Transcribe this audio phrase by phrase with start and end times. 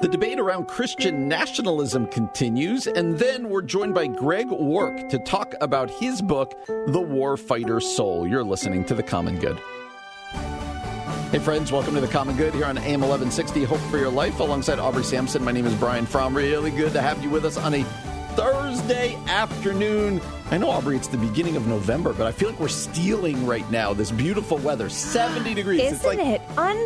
[0.00, 5.56] The debate around Christian nationalism continues, and then we're joined by Greg Wark to talk
[5.60, 8.24] about his book, The Warfighter Soul.
[8.24, 9.58] You're listening to The Common Good.
[11.32, 14.38] Hey, friends, welcome to The Common Good here on AM 1160, Hope for Your Life,
[14.38, 15.42] alongside Aubrey Sampson.
[15.42, 16.36] My name is Brian Fromm.
[16.36, 17.82] Really good to have you with us on a
[18.36, 20.20] Thursday afternoon.
[20.50, 23.70] I know, Aubrey, it's the beginning of November, but I feel like we're stealing right
[23.70, 24.88] now this beautiful weather.
[24.88, 25.82] 70 degrees.
[25.82, 26.40] Isn't it's like it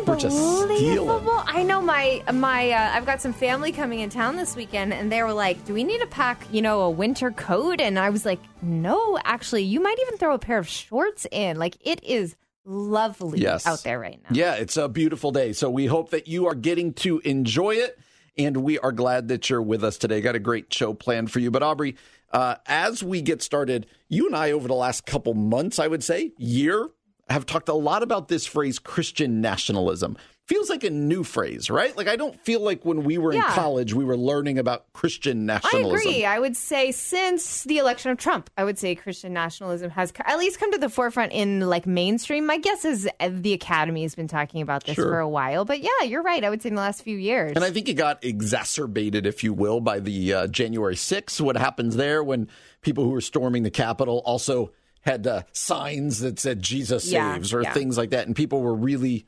[0.05, 1.07] we're just stealing.
[1.09, 1.41] unbelievable?
[1.45, 5.09] I know my my uh, I've got some family coming in town this weekend, and
[5.09, 8.09] they were like, "Do we need to pack, you know, a winter coat?" And I
[8.09, 11.57] was like, "No, actually, you might even throw a pair of shorts in.
[11.57, 12.35] Like it is
[12.65, 13.65] lovely Yes.
[13.65, 15.53] out there right now." Yeah, it's a beautiful day.
[15.53, 17.97] So we hope that you are getting to enjoy it.
[18.35, 20.19] And we are glad that you're with us today.
[20.19, 21.51] Got a great show planned for you.
[21.51, 21.95] But Aubrey,
[22.33, 26.03] uh, as we get started, you and I, over the last couple months, I would
[26.03, 26.89] say, year,
[27.29, 30.17] have talked a lot about this phrase Christian nationalism.
[30.47, 31.95] Feels like a new phrase, right?
[31.95, 35.45] Like I don't feel like when we were in college, we were learning about Christian
[35.45, 35.95] nationalism.
[35.95, 36.25] I agree.
[36.25, 40.37] I would say since the election of Trump, I would say Christian nationalism has at
[40.37, 42.45] least come to the forefront in like mainstream.
[42.45, 45.05] My guess is uh, the Academy has been talking about this Sure.
[45.05, 46.43] for a while, but yeah, you're right.
[46.43, 47.53] I would say in the last few years.
[47.55, 51.39] And I think it got exacerbated, if you will, by the uh, January 6th.
[51.39, 52.49] What happens there when
[52.81, 54.71] people who were storming the Capitol also
[55.03, 57.73] had uh, signs that said Jesus Yeah, saves or yeah.
[57.73, 58.25] things like that.
[58.25, 59.25] And people were really,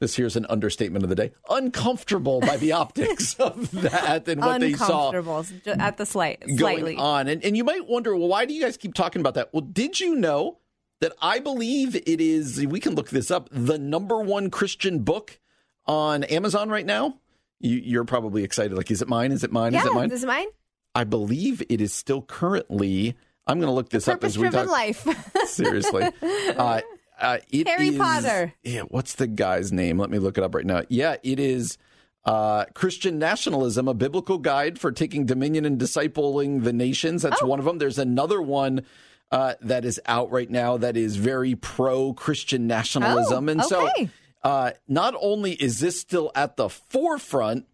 [0.00, 4.60] this here's an understatement of the day, uncomfortable by the optics of that and what
[4.60, 5.44] they saw uncomfortable
[5.80, 6.96] at the slight, going slightly.
[6.96, 7.28] on.
[7.28, 9.52] And, and you might wonder, well, why do you guys keep talking about that?
[9.52, 10.58] Well, did you know
[11.00, 15.38] that I believe it is, we can look this up, the number one Christian book
[15.86, 17.18] on Amazon right now?
[17.60, 18.76] You, you're probably excited.
[18.76, 19.32] Like, is it mine?
[19.32, 19.74] Is it mine?
[19.74, 20.10] yeah, is it mine?
[20.10, 20.46] Is it mine.
[20.94, 23.16] I believe it is still currently.
[23.48, 25.06] I'm going to look this up as we Purpose-driven talk.
[25.06, 25.46] life.
[25.48, 26.80] Seriously, uh,
[27.20, 28.52] uh, Harry is- Potter.
[28.62, 29.98] Yeah, what's the guy's name?
[29.98, 30.82] Let me look it up right now.
[30.88, 31.78] Yeah, it is
[32.24, 37.22] uh, Christian Nationalism: A Biblical Guide for Taking Dominion and Discipling the Nations.
[37.22, 37.46] That's Oh.
[37.46, 37.78] one of them.
[37.78, 38.84] There's another one.
[39.30, 43.46] Uh, that is out right now that is very pro Christian nationalism.
[43.46, 44.08] Oh, and so okay.
[44.42, 47.66] uh, not only is this still at the forefront,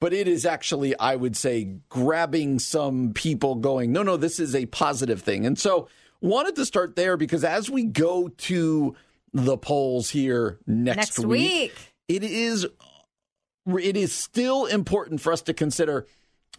[0.00, 4.54] but it is actually, I would say, grabbing some people going, no, no, this is
[4.54, 5.44] a positive thing.
[5.44, 5.88] And so
[6.20, 8.94] wanted to start there because as we go to
[9.32, 11.74] the polls here next, Next week.
[12.08, 12.66] it is
[13.66, 16.06] it is still important for us to consider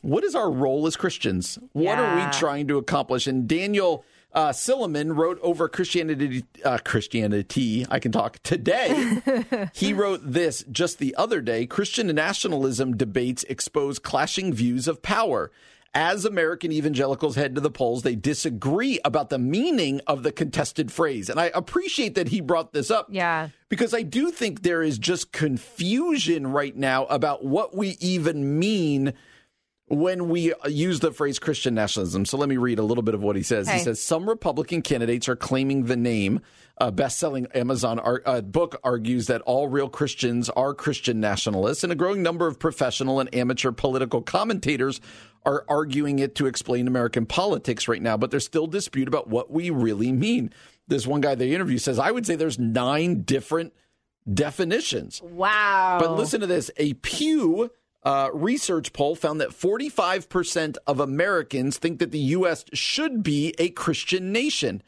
[0.02, 1.58] what is our role as Christians?
[1.74, 3.28] What are we trying to accomplish?
[3.28, 6.44] And Daniel uh, Silliman wrote over Christianity.
[6.64, 9.22] Uh, Christianity, I can talk today.
[9.74, 11.66] he wrote this just the other day.
[11.66, 15.52] Christian nationalism debates expose clashing views of power.
[15.96, 20.92] As American evangelicals head to the polls, they disagree about the meaning of the contested
[20.92, 21.30] phrase.
[21.32, 23.50] And I appreciate that he brought this up Yeah.
[23.70, 29.14] because I do think there is just confusion right now about what we even mean
[29.90, 32.26] when we use the phrase Christian nationalism.
[32.26, 33.70] So let me read a little bit of what he says.
[33.70, 36.42] He says some Republican candidates are claiming the name.
[36.82, 41.92] A best-selling Amazon ar- uh, book argues that all real Christians are Christian nationalists, and
[41.92, 45.02] a growing number of professional and amateur political commentators
[45.46, 48.16] are arguing it to explain American politics right now.
[48.16, 50.54] But there's still dispute about what we really mean.
[50.88, 53.74] This one guy they interview says, "I would say there's nine different
[54.34, 55.98] definitions." Wow.
[56.00, 57.72] But listen to this: a Pew
[58.04, 62.64] uh, research poll found that 45% of Americans think that the U.S.
[62.74, 64.82] should be a Christian nation.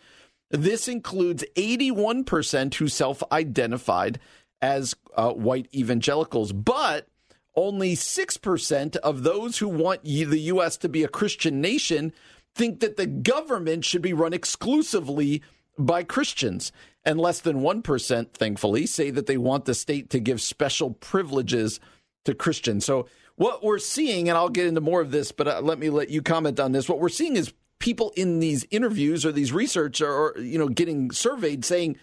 [0.49, 4.19] This includes 81% who self identified
[4.61, 7.07] as uh, white evangelicals, but
[7.55, 10.78] only 6% of those who want the U.S.
[10.78, 12.14] to be a Christian nation
[12.55, 15.41] think that the government should be run exclusively
[15.78, 16.72] by Christians.
[17.03, 21.79] And less than 1%, thankfully, say that they want the state to give special privileges
[22.26, 22.82] to Christian.
[22.82, 25.90] So, what we're seeing, and I'll get into more of this, but uh, let me
[25.90, 26.88] let you comment on this.
[26.88, 30.68] What we're seeing is people in these interviews or these research or, or you know
[30.70, 31.97] getting surveyed saying,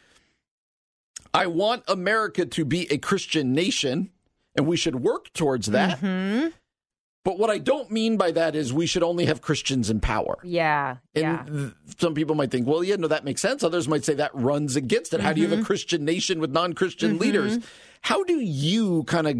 [1.33, 4.11] "I want America to be a Christian nation,
[4.57, 6.49] and we should work towards that." hmm
[7.25, 10.39] But what I don't mean by that is we should only have Christians in power.
[10.43, 10.97] Yeah.
[11.15, 11.45] And yeah.
[11.47, 13.63] th- some people might think, well, yeah, no, that makes sense.
[13.63, 15.21] Others might say that runs against it.
[15.21, 17.59] How do you have a Christian nation with non Christian leaders?
[18.01, 19.37] How do you kind of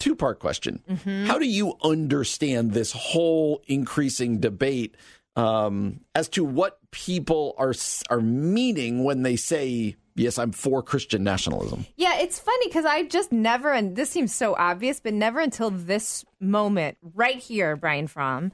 [0.00, 0.82] Two part question.
[0.90, 1.26] Mm-hmm.
[1.26, 4.96] How do you understand this whole increasing debate
[5.36, 7.74] um, as to what people are
[8.08, 11.86] are meaning when they say, "Yes, I'm for Christian nationalism"?
[11.96, 15.70] Yeah, it's funny because I just never, and this seems so obvious, but never until
[15.70, 18.52] this moment right here, Brian Fromm,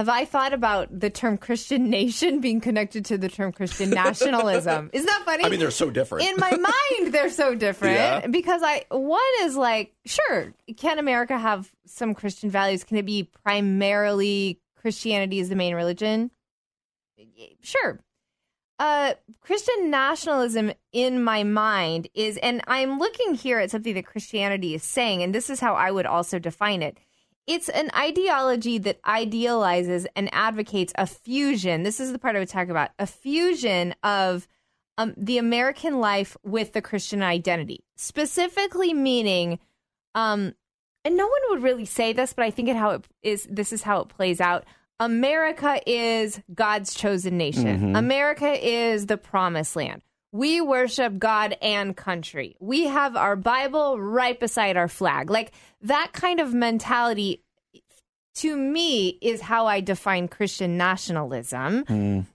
[0.00, 4.90] have I thought about the term Christian nation being connected to the term Christian nationalism.
[4.92, 5.44] Isn't that funny?
[5.44, 6.26] I mean, they're so different.
[6.28, 8.26] In my mind, they're so different Yeah.
[8.26, 12.82] because I one is like, sure, can America have some Christian values?
[12.84, 16.30] Can it be primarily Christianity is the main religion?
[17.62, 18.00] Sure.
[18.78, 19.12] Uh,
[19.42, 24.82] Christian nationalism in my mind is, and I'm looking here at something that Christianity is
[24.82, 26.96] saying, and this is how I would also define it.
[27.46, 31.82] It's an ideology that idealizes and advocates a fusion.
[31.82, 34.46] This is the part I would talk about a fusion of
[34.98, 39.58] um, the American life with the Christian identity, specifically meaning,
[40.14, 40.54] um,
[41.04, 43.48] and no one would really say this, but I think it how it is.
[43.50, 44.64] This is how it plays out.
[44.98, 47.96] America is God's chosen nation.
[47.96, 50.02] America is the promised land.
[50.32, 52.56] We worship God and country.
[52.60, 55.28] We have our Bible right beside our flag.
[55.30, 57.42] Like that kind of mentality
[58.32, 61.84] to me is how I define Christian nationalism,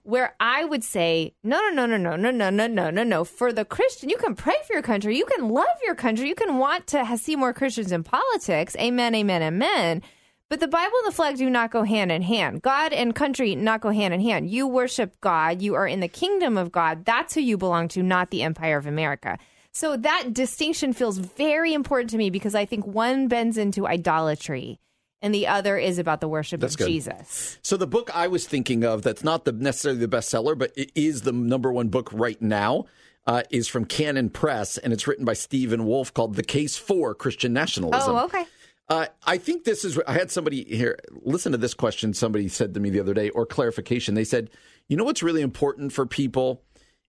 [0.02, 3.24] where I would say, no, no, no, no, no, no, no, no, no, no, no.
[3.24, 6.34] For the Christian, you can pray for your country, you can love your country, you
[6.34, 8.76] can want to see more Christians in politics.
[8.76, 10.02] Amen, amen, amen.
[10.48, 12.62] But the Bible and the flag do not go hand in hand.
[12.62, 14.48] God and country not go hand in hand.
[14.48, 15.60] You worship God.
[15.60, 17.04] You are in the kingdom of God.
[17.04, 19.38] That's who you belong to, not the empire of America.
[19.72, 24.78] So that distinction feels very important to me because I think one bends into idolatry
[25.22, 26.86] and the other is about the worship That's of good.
[26.88, 27.58] Jesus.
[27.62, 30.92] So the book I was thinking of that's not the necessarily the bestseller, but it
[30.94, 32.86] is the number one book right now.
[33.26, 37.12] Uh, is from Canon Press, and it's written by Stephen Wolfe called "The Case for
[37.12, 38.46] Christian Nationalism." Oh, okay.
[38.88, 39.98] Uh, I think this is.
[40.06, 42.14] I had somebody here listen to this question.
[42.14, 44.14] Somebody said to me the other day, or clarification.
[44.14, 44.50] They said,
[44.88, 46.62] "You know what's really important for people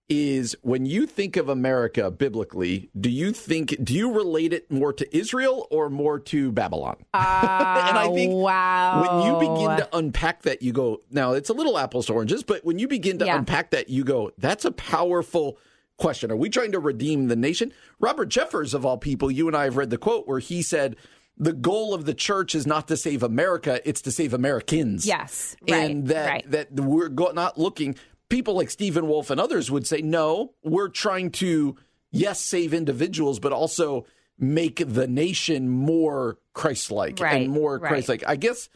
[0.08, 2.90] is when you think of America biblically.
[2.98, 3.76] Do you think?
[3.84, 9.02] Do you relate it more to Israel or more to Babylon?" and I think wow.
[9.02, 12.42] when you begin to unpack that, you go, now it's a little apples to oranges,
[12.42, 13.38] but when you begin to Yeah.
[13.38, 15.58] unpack that, you go, that's a powerful
[15.98, 16.30] question.
[16.32, 17.72] Are we trying to redeem the nation?
[18.00, 20.96] Robert Jeffress, of all people, you and I have read the quote where he said,
[21.38, 25.06] the goal of the church is not to save America, it's to save Americans.
[25.06, 26.50] Yes, right, And that, right.
[26.50, 27.94] that we're go- not looking,
[28.28, 31.76] people like Stephen Wolfe and others would say, no, we're trying to,
[32.10, 34.04] yes, save individuals, but also
[34.38, 37.78] make the nation more Christ like Right, and more.
[37.78, 38.24] Christ like.
[38.26, 38.68] I guess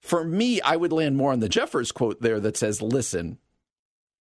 [0.00, 3.38] for me, I would land more on the Jeffress quote there that says, listen,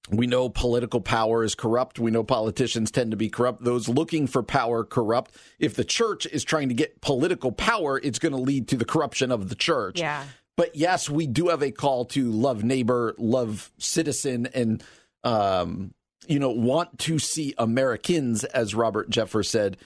[0.09, 1.97] we know political power is corrupt.
[1.97, 3.63] We know politicians tend to be corrupt.
[3.63, 5.35] Those looking for power corrupt.
[5.57, 8.85] If the church is trying to get political power, it's going to lead to the
[8.85, 9.99] corruption of the church.
[9.99, 10.23] Yeah.
[10.55, 14.83] But yes, we do have a call to love neighbor, love citizen, and
[15.23, 15.93] um,
[16.27, 19.77] you know want to see Americans, as Robert Jeffress said,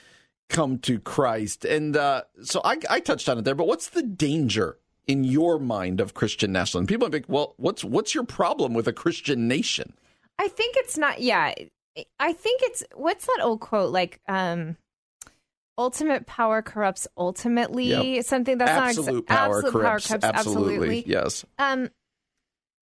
[0.50, 1.64] come to Christ.
[1.64, 3.56] And uh, so I, I touched on it there.
[3.56, 4.78] But what's the danger
[5.08, 6.88] in your mind of Christian nationalism?
[6.88, 9.94] People like, well, what's what's your problem with a Christian nation?
[10.40, 11.22] I think it's not.
[11.22, 11.54] Yeah,
[12.20, 14.20] I think it's what's that old quote like?
[14.28, 14.78] um
[15.78, 18.16] Ultimate power corrupts ultimately.
[18.18, 18.26] Yep.
[18.26, 20.08] Something that's absolute not ex- power absolute corrupts.
[20.10, 21.04] power corrupts absolutely.
[21.08, 21.46] Yes.
[21.58, 21.90] Um,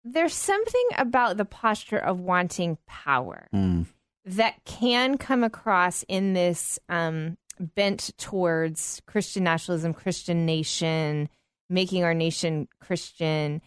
[0.04, 3.87] there's something about the posture of wanting power Mm.
[4.26, 11.28] that can come across in this um, bent towards Christian nationalism, Christian nation,
[11.68, 13.61] making our nation Christian.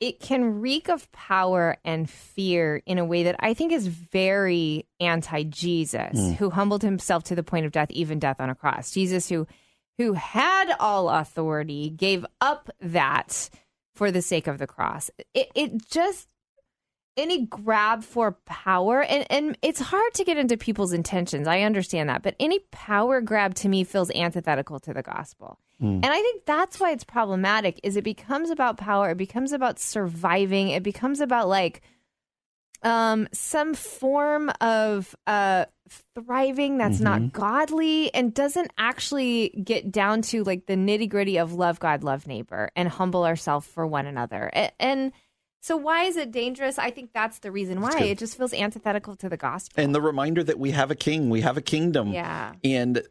[0.00, 4.86] It can reek of power and fear in a way that I think is very
[4.98, 6.32] anti Jesus, hmm.
[6.32, 8.92] who humbled himself to the point of death, even death on a cross.
[8.92, 9.46] Jesus, who
[9.98, 13.50] who had all authority, gave up that
[13.94, 15.10] for the sake of the cross.
[15.34, 16.26] It, it just
[17.20, 21.46] any grab for power and and it's hard to get into people's intentions.
[21.46, 22.22] I understand that.
[22.22, 25.58] But any power grab to me feels antithetical to the gospel.
[25.82, 29.78] And i think that's why it's problematic is it becomes about power it becomes about
[29.78, 31.80] surviving it becomes about like
[32.82, 35.64] um some form of uh
[36.14, 41.52] thriving that's not godly and doesn't actually get down to like the nitty gritty of
[41.54, 44.50] love god love neighbor and humble ourselves for one another.
[44.54, 45.12] A- and
[45.60, 46.78] so why is it dangerous?
[46.78, 47.98] I think that's the reason why.
[48.00, 49.82] It just feels antithetical to the gospel.
[49.82, 52.12] And the reminder that we have a king, we have a kingdom.
[52.12, 52.54] Yeah.
[52.64, 53.02] And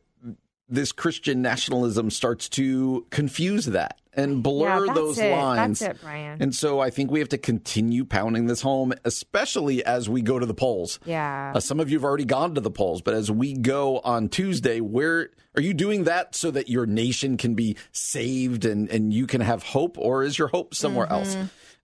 [0.67, 3.99] this Christian nationalism starts to confuse that.
[4.13, 5.31] and blur Yeah, those it.
[5.31, 5.79] lines.
[5.79, 6.41] That's it, Brian.
[6.41, 10.37] And so I think we have to continue pounding this home, especially as we go
[10.39, 10.99] to the polls.
[11.05, 11.53] Yeah.
[11.55, 14.27] Uh, some of you have already gone to the polls, but as we go on
[14.27, 19.13] Tuesday, where are you doing that so that your nation can be saved and, and
[19.13, 21.37] you can have hope, or is your hope somewhere else?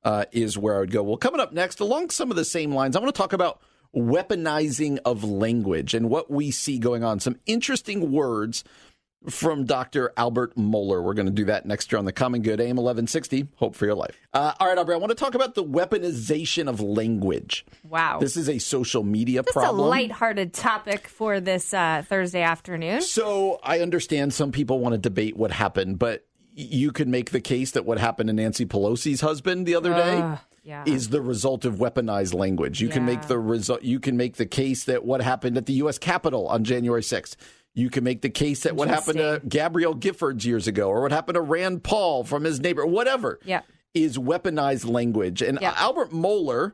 [0.06, 1.02] Uh, is where I would go.
[1.02, 3.60] Well, coming up next, along some of the same lines, I want to talk about
[3.96, 7.20] weaponizing of language and what we see going on.
[7.20, 8.64] Some interesting words
[9.30, 10.14] from Dr.
[10.18, 11.04] Albert Mohler.
[11.04, 13.48] We're going to do that next year on the Common Good AM 1160.
[13.56, 14.16] Hope for your life.
[14.34, 17.66] Uh, all right, Aubrey, I want to talk about the weaponization of language.
[17.90, 18.20] Wow.
[18.20, 19.80] This is a social media That's problem.
[19.80, 23.02] a lighthearted topic for this uh, Thursday afternoon.
[23.02, 26.26] So I understand some people want to debate what happened, but
[26.58, 30.20] you could make the case that what happened to Nancy Pelosi's husband the other day
[30.22, 30.84] Ugh, yeah.
[30.88, 32.80] is the result of weaponized language.
[32.82, 33.84] You can make the result.
[33.84, 35.98] You can make the case that what happened at the U.S.
[35.98, 37.36] Capitol on January 6th.
[37.74, 41.12] You can make the case that what happened to Gabrielle Giffords years ago, or what
[41.12, 43.62] happened to Rand Paul from his neighbor, whatever, Yeah.
[43.94, 45.42] is weaponized language.
[45.42, 45.74] And Yeah.
[45.76, 46.72] Albert Mohler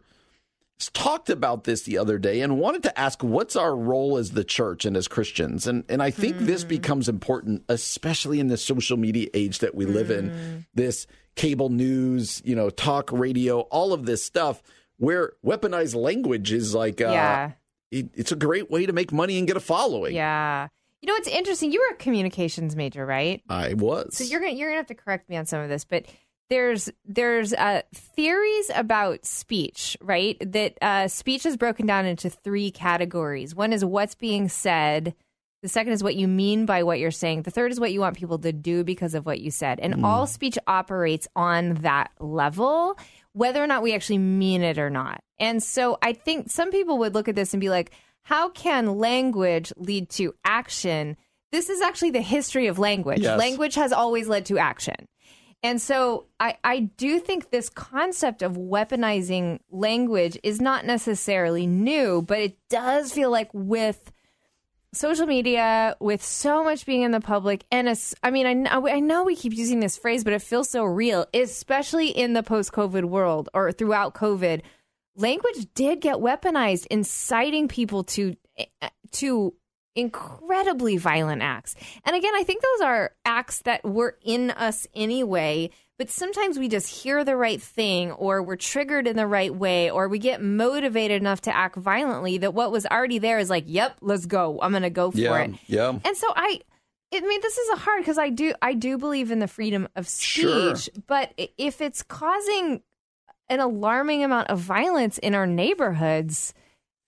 [0.90, 4.44] talked about this the other day and wanted to ask what's our role as the
[4.44, 5.68] church and as Christians.
[5.68, 9.86] And and I think this becomes important, especially in the social media age that we
[9.86, 10.66] live in.
[10.74, 14.62] This cable news, you know, talk radio, all of this stuff
[14.98, 17.52] where weaponized language is like uh, yeah.
[17.90, 20.14] it, it's a great way to make money and get a following.
[20.14, 20.68] Yeah.
[21.02, 21.72] You know, it's interesting.
[21.72, 23.42] You were a communications major, right?
[23.50, 24.18] I was.
[24.18, 26.06] So you're gonna you're gonna have to correct me on some of this, but
[26.52, 30.38] there's there's uh, theories about speech, right?
[30.52, 33.56] That uh, speech is broken down into three categories.
[33.56, 35.16] One is what's being said.
[35.64, 37.44] The second is what you mean by what you're saying.
[37.44, 39.80] The third is what you want people to do because of what you said.
[39.80, 42.98] And all speech operates on that level,
[43.34, 45.24] whether or not we actually mean it or not.
[45.40, 47.92] And so I think some people would look at this and be like,
[48.24, 51.16] how can language lead to action?
[51.52, 53.22] This is actually the history of language.
[53.22, 53.38] Yes.
[53.38, 55.08] Language has always led to action.
[55.64, 62.24] And so I, I do think this concept of weaponizing language is not necessarily new,
[62.24, 64.12] but it does feel like with
[64.94, 69.00] social media, with so much being in the public, and it's, I mean, I, I
[69.00, 72.72] know we keep using this phrase, but it feels so real, especially in the post
[72.72, 74.62] COVID world or throughout COVID.
[75.16, 79.54] Language did get weaponized, inciting people to eh, to
[79.96, 81.76] incredibly violent acts.
[82.06, 86.68] And again, I think those are acts that were in us anyway, but sometimes we
[86.68, 90.42] just hear the right thing or we're triggered in the right way or we get
[90.42, 94.60] motivated enough to act violently that what was already there is like, "Yep, let's go.
[94.62, 95.90] I'm going to go for yeah, it." yeah.
[95.90, 96.62] And so I
[97.14, 99.88] I mean this is a hard because I do I do believe in the freedom
[99.96, 101.04] of speech, Sure.
[101.08, 102.82] but if it's causing
[103.50, 106.54] an alarming amount of violence in our neighborhoods,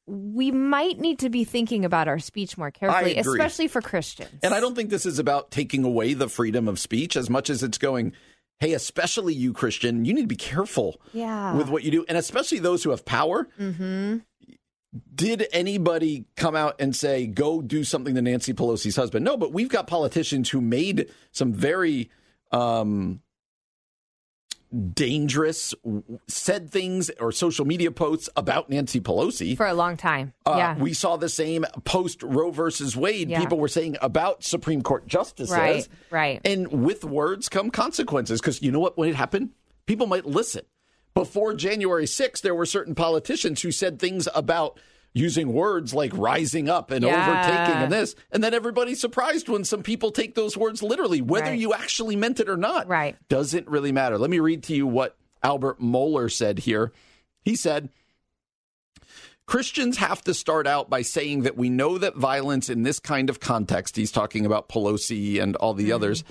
[0.05, 4.31] we might need to be thinking about our speech more carefully, especially for Christians.
[4.43, 7.49] And I don't think this is about taking away the freedom of speech as much
[7.49, 8.13] as it's going,
[8.59, 11.55] hey, especially you, Christian, you need to be careful Yeah.
[11.55, 12.05] with what you do.
[12.09, 13.47] And especially those who have power.
[13.59, 14.17] Mm-hmm.
[15.15, 19.25] Did anybody come out and say, go do something to Nancy Pelosi's husband?
[19.25, 22.11] No, but we've got politicians who made some very
[22.51, 23.21] um,
[24.93, 25.73] dangerous,
[26.27, 29.55] said things or social media posts about Nancy Pelosi.
[29.55, 30.33] for a long time.
[30.45, 30.77] Uh, yeah.
[30.77, 33.29] We saw the same post Roe versus Wade.
[33.29, 33.39] Yeah.
[33.39, 35.55] People were saying about Supreme Court justices.
[35.55, 36.41] Right, right.
[36.45, 38.41] And with words come consequences.
[38.41, 38.97] Because you know what?
[38.97, 39.51] When it happened,
[39.85, 40.63] people might listen.
[41.13, 44.79] Before January 6th, there were certain politicians who said things about
[45.13, 47.21] using words like rising up and Yeah.
[47.29, 48.15] overtaking and this.
[48.31, 51.59] And then everybody's surprised when some people take those words literally, whether Right.
[51.59, 52.87] you actually meant it or not.
[52.87, 53.15] Right.
[53.29, 54.17] Doesn't really matter.
[54.17, 56.91] Let me read to you what Albert Mohler said here.
[57.43, 57.89] He said,
[59.45, 63.29] Christians have to start out by saying that we know that violence in this kind
[63.29, 66.23] of context, he's talking about Pelosi and all the others,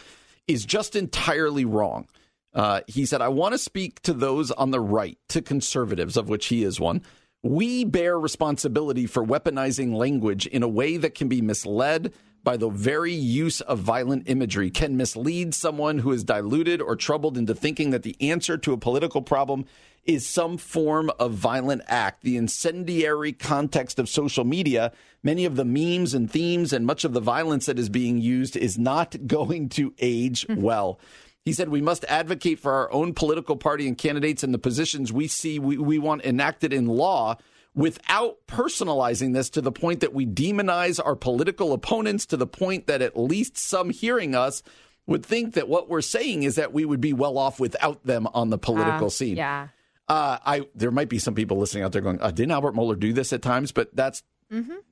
[0.48, 2.08] is just entirely wrong.
[2.54, 6.28] Uh, he said, I want to speak to those on the right, to conservatives, of
[6.28, 7.02] which he is one.
[7.42, 12.12] We bear responsibility for weaponizing language in a way that can be misled
[12.44, 17.38] by the very use of violent imagery, can mislead someone who is diluted or troubled
[17.38, 19.64] into thinking that the answer to a political problem
[20.04, 22.22] is some form of violent act.
[22.22, 27.12] The incendiary context of social media, many of the memes and themes, and much of
[27.12, 30.61] the violence that is being used is not going to age mm-hmm.
[30.61, 30.99] well.
[31.44, 35.12] He said, We must advocate for our own political party and candidates and the positions
[35.12, 37.37] we see we, we want enacted in law
[37.75, 42.87] without personalizing this to the point that we demonize our political opponents to the point
[42.87, 44.62] that at least some hearing us
[45.06, 48.28] would think that what we're saying is that we would be well off without them
[48.34, 49.37] on the political Uh, scene.
[49.37, 49.68] Yeah.
[50.08, 52.99] Uh, I there might be some people listening out there going, uh, "Didn't Albert Mohler
[52.99, 54.22] do this at times?" But that's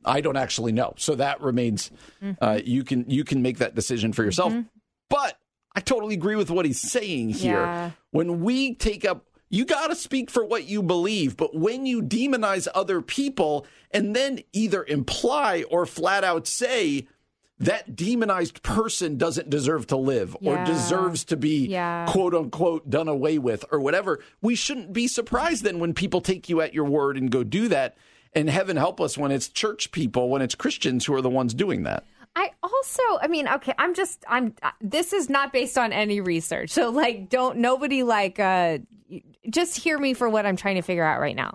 [0.06, 0.94] I don't actually know.
[0.96, 1.90] So that remains.
[2.40, 4.54] Uh, you can you can make that decision for yourself.
[5.10, 5.36] But
[5.74, 7.60] I totally agree with what he's saying here.
[7.62, 7.90] Yeah.
[8.10, 12.02] When we take up, you got to speak for what you believe, but when you
[12.02, 17.06] demonize other people and then either imply or flat out say,
[17.58, 22.06] that demonized person doesn't deserve to live or deserves to be Yeah.
[22.08, 24.20] quote unquote done away with or whatever.
[24.40, 27.68] We shouldn't be surprised then when people take you at your word and go do
[27.68, 27.96] that.
[28.32, 31.52] And heaven help us when it's church people, when it's Christians who are the ones
[31.52, 32.06] doing that.
[32.36, 36.20] I also, I mean, okay, I'm just, I'm, uh, this is not based on any
[36.20, 36.70] research.
[36.70, 38.78] So, like, don't, nobody, like, uh,
[39.48, 41.54] just hear me for what I'm trying to figure out right now.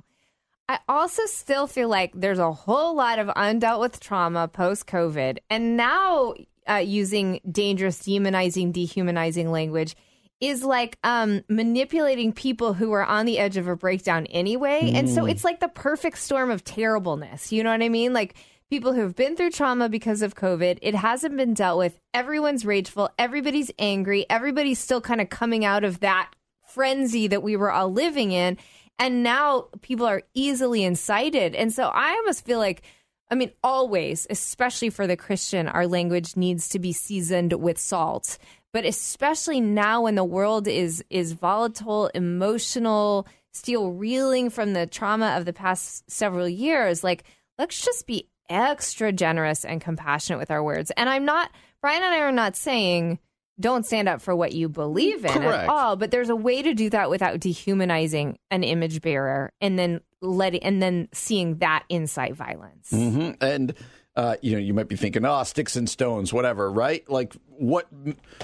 [0.67, 5.37] I also still feel like there's a whole lot of undealt with trauma post COVID.
[5.49, 6.33] And now
[6.67, 9.95] uh, using dangerous, demonizing, dehumanizing language
[10.41, 14.91] is like um, manipulating people who are on the edge of a breakdown anyway.
[14.93, 17.53] And so it's like the perfect storm of terribleness.
[17.53, 18.11] You know what I mean?
[18.11, 18.35] Like
[18.69, 21.99] people who have been through trauma because of COVID, it hasn't been dealt with.
[22.13, 26.31] Everyone's rageful, everybody's angry, everybody's still kind of coming out of that
[26.67, 28.57] frenzy that we were all living in.
[28.97, 31.53] And now people are easily incited.
[31.55, 32.83] And so I almost feel like,
[33.29, 38.37] I mean, always, especially for the Christian, our language needs to be seasoned with salt.
[38.71, 45.37] But especially now when the world is is volatile, emotional, still reeling from the trauma
[45.37, 47.23] of the past several years, like
[47.57, 50.91] let's just be extra generous and compassionate with our words.
[50.97, 51.49] And I'm not
[51.81, 53.19] Brian and I are not saying
[53.59, 55.63] don't stand up for what you believe in Correct.
[55.63, 59.79] at all, but there's a way to do that without dehumanizing an image bearer and
[59.79, 62.89] then letting and then seeing that incite violence.
[62.89, 63.73] hmm And
[64.15, 67.07] uh, you know, you might be thinking, "Oh, sticks and stones, whatever." Right?
[67.09, 67.87] Like, what?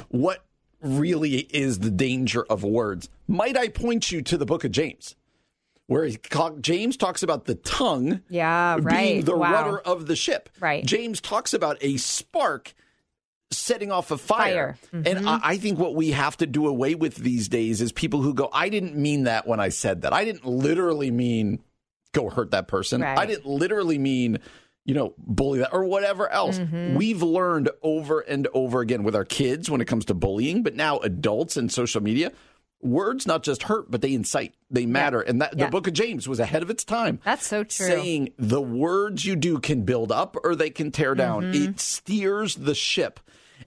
[0.10, 0.43] What
[0.81, 3.08] really is the danger of words?
[3.27, 5.15] Might I point you to the Book of James,
[5.91, 6.17] where he,
[6.62, 9.25] James talks about the tongue, Yeah, being right.
[9.25, 9.51] the Wow.
[9.51, 10.48] rudder of the ship.
[10.62, 10.86] Right.
[10.86, 12.74] James talks about a spark
[13.51, 14.77] setting off a fire.
[14.89, 15.03] Fire.
[15.05, 18.21] And I, I think what we have to do away with these days is people
[18.21, 20.13] who go, I didn't mean that when I said that.
[20.13, 21.60] I didn't literally mean
[22.13, 23.01] go hurt that person.
[23.01, 23.17] Right.
[23.17, 24.39] I didn't literally mean,
[24.86, 26.57] you know, bully that or whatever else.
[26.57, 26.95] Mm-hmm.
[26.95, 30.74] We've learned over and over again with our kids when it comes to bullying, but
[30.75, 32.31] now adults and social media.
[32.81, 34.53] Words not just hurt, but they incite.
[34.70, 35.22] They matter.
[35.22, 35.65] And that Yeah.
[35.65, 37.85] the book of James was ahead of its time That's so true.
[37.85, 41.44] saying the words you do can build up or they can tear down.
[41.53, 41.70] Mm-hmm.
[41.72, 43.20] It steers the ship,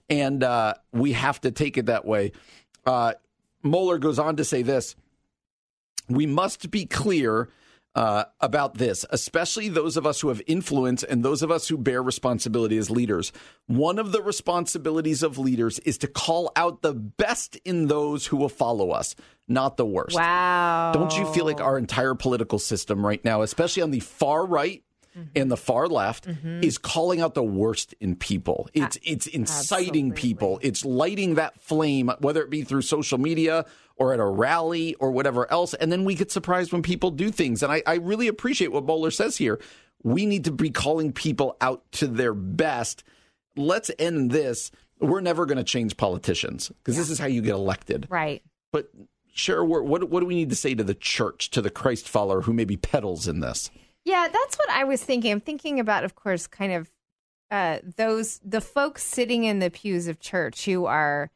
[0.09, 2.33] and uh, we have to take it that way.
[2.85, 3.13] Uh,
[3.63, 4.95] Mohler goes on to say this
[6.09, 7.49] we must be clear.
[7.95, 11.77] Uh, about this, especially those of us who have influence and those of us who
[11.77, 13.31] bear responsibility as leaders.
[13.67, 18.35] One of the responsibilities of leaders is to call out the best in those who
[18.35, 19.15] will follow us,
[19.47, 20.17] not the worst.
[20.17, 20.91] Wow.
[20.93, 24.83] Don't you feel like our entire political system right now, especially on the far right
[25.33, 26.27] and the far left,
[26.61, 28.67] is calling out the worst in people?
[28.73, 30.59] It's it's inciting people.
[30.61, 33.65] It's lighting that flame, whether it be through social media
[33.97, 35.73] or at a rally or whatever else.
[35.73, 37.63] And then we get surprised when people do things.
[37.63, 39.59] And I, I really appreciate what Mohler says here.
[40.03, 43.03] We need to be calling people out to their best.
[43.55, 44.71] Let's end this.
[44.99, 48.07] We're never going to change politicians because this is how you get elected.
[48.09, 48.43] Right.
[48.71, 48.89] But
[49.47, 52.41] what, what what do we need to say to the church, to the Christ follower
[52.41, 53.69] who maybe peddles in this?
[54.05, 55.31] Yeah, that's what I was thinking.
[55.31, 56.91] I'm thinking about, of course, kind of
[57.51, 61.31] uh, those the folks sitting in the pews of church who are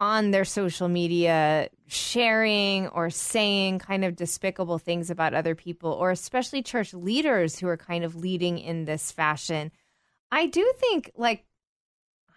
[0.00, 6.10] on their social media sharing or saying kind of despicable things about other people, or
[6.10, 9.70] especially church leaders who are kind of leading in this fashion.
[10.30, 11.44] I do think, like,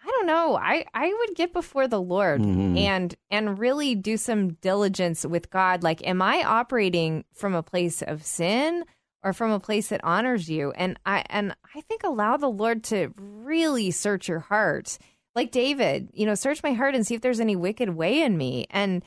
[0.07, 0.55] I don't know.
[0.55, 2.77] I I would get before the Lord mm-hmm.
[2.77, 5.83] and and really do some diligence with God.
[5.83, 8.85] Like, am I operating from a place of sin
[9.21, 10.71] or from a place that honors you?
[10.71, 14.97] And I and I think allow the Lord to really search your heart,
[15.37, 16.09] like David.
[16.13, 19.03] You know, search my heart and see if there's any wicked way in me, and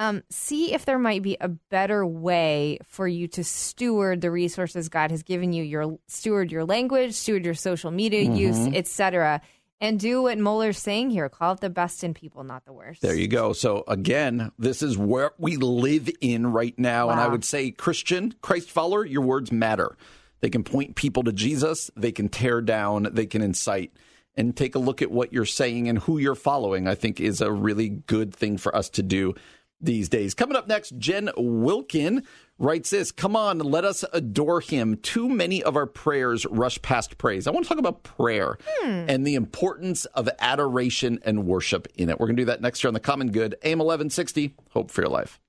[0.00, 4.88] um, see if there might be a better way for you to steward the resources
[4.88, 5.62] God has given you.
[5.62, 9.40] Your steward your language, steward your social media use, etc.
[9.80, 13.00] And do what Mohler's saying here: call it the best in people, not the worst.
[13.00, 13.52] There you go.
[13.52, 18.34] So again, this is where we live in right now, and I would say, Christian,
[18.42, 19.96] Christ follower, your words matter.
[20.40, 21.90] They can point people to Jesus.
[21.96, 23.08] They can tear down.
[23.12, 23.92] They can incite.
[24.38, 26.86] And take a look at what you're saying and who you're following.
[26.86, 29.34] I think is a really good thing for us to do
[29.80, 30.34] these days.
[30.34, 32.24] Coming up next, Jen Wilkin
[32.58, 34.96] writes this Come on, let us adore him.
[34.96, 37.46] Too many of our prayers rush past praise.
[37.46, 39.06] I want to talk about prayer hmm.
[39.08, 42.18] and the importance of adoration and worship in it.
[42.18, 44.54] We're going to do that next year on The Common Good, AM 1160.
[44.70, 45.40] Hope for your life.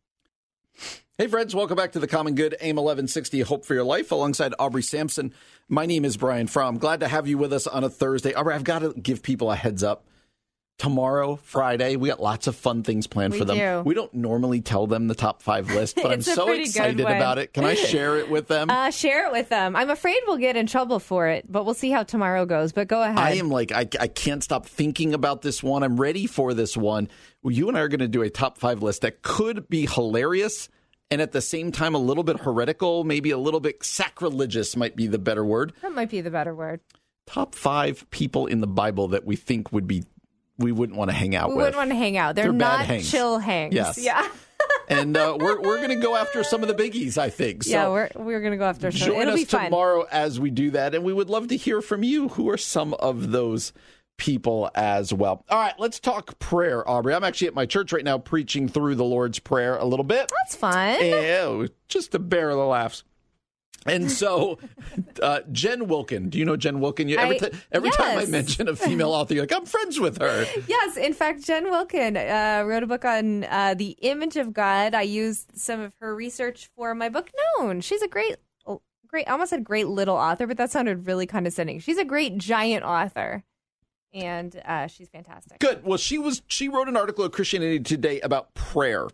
[1.19, 4.53] Hey, friends, welcome back to The Common Good, AM 1160, Hope for Your Life, alongside
[4.57, 5.33] Aubrey Sampson.
[5.67, 6.77] My name is Brian Fromm.
[6.77, 8.33] Glad to have you with us on a Thursday.
[8.33, 10.05] Aubrey, I've got to give people a heads up.
[10.77, 11.97] tomorrow, Friday.
[11.97, 13.57] We got lots of fun things planned We for them.
[13.57, 13.81] do.
[13.85, 17.53] We don't normally tell them the top five list, but I'm so excited about it.
[17.53, 18.69] Can I share it with them?
[18.69, 19.75] Uh, share it with them.
[19.75, 22.71] I'm afraid we'll get in trouble for it, but we'll see how tomorrow goes.
[22.71, 23.19] But go ahead.
[23.19, 25.83] I am like, I, I can't stop thinking about this one.
[25.83, 27.09] I'm ready for this one.
[27.43, 30.69] You and I are going to do a top five list that could be hilarious
[31.11, 34.95] and at the same time a little bit heretical, maybe a little bit sacrilegious might
[34.95, 35.73] be the better word.
[35.81, 36.79] that might be the better word.
[37.25, 40.03] Top five people in the Bible that we think would be,
[40.57, 41.55] we wouldn't want to hang out with.
[41.55, 41.65] We with.
[41.65, 42.35] wouldn't want to hang out.
[42.35, 43.09] They're, They're not hangs.
[43.09, 43.73] chill hangs.
[43.73, 43.97] Yes.
[43.97, 44.27] Yeah.
[44.89, 47.63] and uh, we're, we're going to go after some of the biggies, I think.
[47.63, 49.07] So yeah, we're we're gonna go after some.
[49.07, 52.03] Join It'll us tomorrow as we do that, and we would love to hear from
[52.03, 52.29] you.
[52.29, 53.71] Who are some of those
[54.19, 55.43] people as well?
[55.49, 57.15] All right, let's talk prayer, Aubrey.
[57.15, 60.31] I'm actually at my church right now preaching through the Lord's Prayer a little bit.
[60.43, 61.03] That's fun.
[61.03, 63.03] Ew, just a bear of the laughs.
[63.85, 64.59] And so,
[65.23, 66.29] uh, Jen Wilkin.
[66.29, 67.07] Do you know Jen Wilkin?
[67.07, 67.39] You, every
[67.71, 70.45] every time I mention a female author, you're like, I'm friends with her.
[70.67, 74.93] Yes, in fact, Jen Wilkin uh, wrote a book on uh, the image of God.
[74.93, 77.81] I used some of her research for my book, Known.
[77.81, 78.35] She's a great,
[79.07, 81.79] great, I almost said great little author, but that sounded really condescending.
[81.79, 83.43] She's a great giant author,
[84.13, 85.59] and uh, she's fantastic.
[85.59, 85.83] Good.
[85.83, 89.07] Well, she was she wrote an article at Christianity Today about prayer,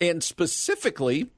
[0.00, 1.30] and specifically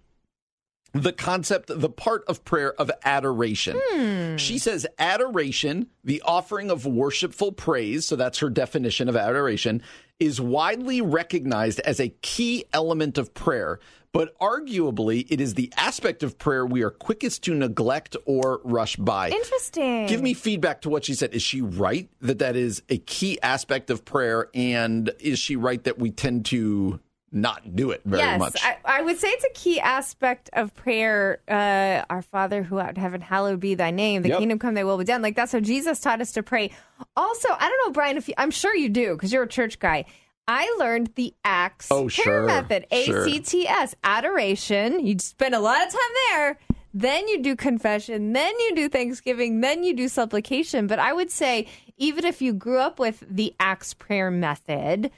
[0.92, 4.38] the concept, the part of prayer of adoration.
[4.38, 9.82] She says adoration, the offering of worshipful praise, so that's her definition of adoration,
[10.18, 13.78] is widely recognized as a key element of prayer.
[14.12, 18.96] But arguably, it is the aspect of prayer we are quickest to neglect or rush
[18.96, 19.28] by.
[19.28, 20.06] Interesting.
[20.06, 21.34] Give me feedback to what she said.
[21.34, 24.48] Is she right that that is a key aspect of prayer?
[24.54, 26.98] And is she right that we tend to
[27.36, 28.56] not do it very yes, much?
[28.64, 31.40] I, I would say it's a key aspect of prayer.
[31.46, 34.22] Uh, Our Father who art in heaven, hallowed be thy name.
[34.22, 34.38] The Yep.
[34.38, 35.22] kingdom come, thy will be done.
[35.22, 36.70] Like that's how Jesus taught us to pray.
[37.16, 39.78] Also, I don't know, Brian, if you, I'm sure you do because you're a church
[39.78, 40.06] guy.
[40.48, 43.24] I learned the ACTS Oh, prayer sure, method, ACTS, sure.
[43.24, 45.04] C T S, adoration.
[45.06, 46.58] You spend a lot of time there.
[46.94, 50.86] Then you do confession, then you do thanksgiving, then you do supplication.
[50.86, 51.66] But I would say,
[51.98, 55.10] even if you grew up with the ACTS prayer method,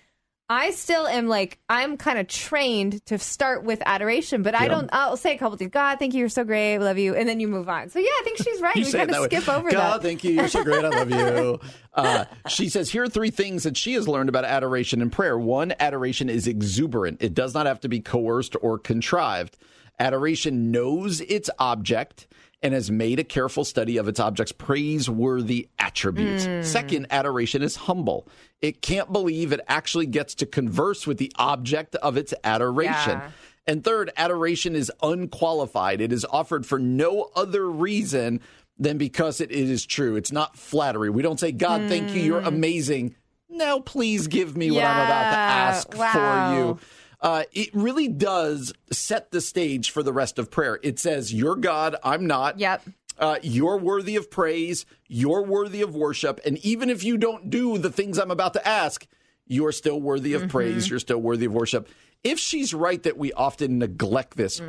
[0.50, 4.88] I still am like I'm kind of trained to start with adoration, but I don't.
[4.92, 5.72] I'll say a couple of things.
[5.72, 7.90] God, thank you, you're so great, I love you, and then you move on.
[7.90, 8.74] So yeah, I think she's right.
[8.76, 9.26] You we kind of that way.
[9.26, 10.02] skip over God, that.
[10.02, 10.32] thank you.
[10.32, 10.84] You're so great.
[10.84, 11.60] I love you.
[11.94, 15.36] Uh, she says here are three things that she has learned about adoration and prayer.
[15.36, 17.20] One, adoration is exuberant.
[17.20, 19.56] It does not have to be coerced or contrived.
[19.98, 22.28] Adoration knows its object
[22.62, 26.46] and has made a careful study of its object's praiseworthy attributes.
[26.46, 26.62] Hmm.
[26.62, 28.26] Second, adoration is humble.
[28.60, 33.18] It can't believe it actually gets to converse with the object of its adoration.
[33.18, 33.30] Yeah.
[33.66, 36.00] And third, adoration is unqualified.
[36.00, 38.40] It is offered for no other reason
[38.78, 40.16] than because it, is true.
[40.16, 41.10] It's not flattery.
[41.10, 43.14] We don't say, God, thank you, you're amazing.
[43.50, 46.12] Now, please give me what I'm about to ask Wow.
[46.12, 46.78] for you.
[47.20, 50.78] Uh, it really does set the stage for the rest of prayer.
[50.82, 52.58] It says, You're God, I'm not.
[52.58, 52.82] Yep.
[53.18, 54.86] Uh, you're worthy of praise.
[55.08, 56.40] You're worthy of worship.
[56.46, 59.06] And even if you don't do the things I'm about to ask,
[59.46, 60.88] you're still worthy of praise.
[60.88, 61.88] You're still worthy of worship.
[62.22, 64.60] If she's right that we often neglect this,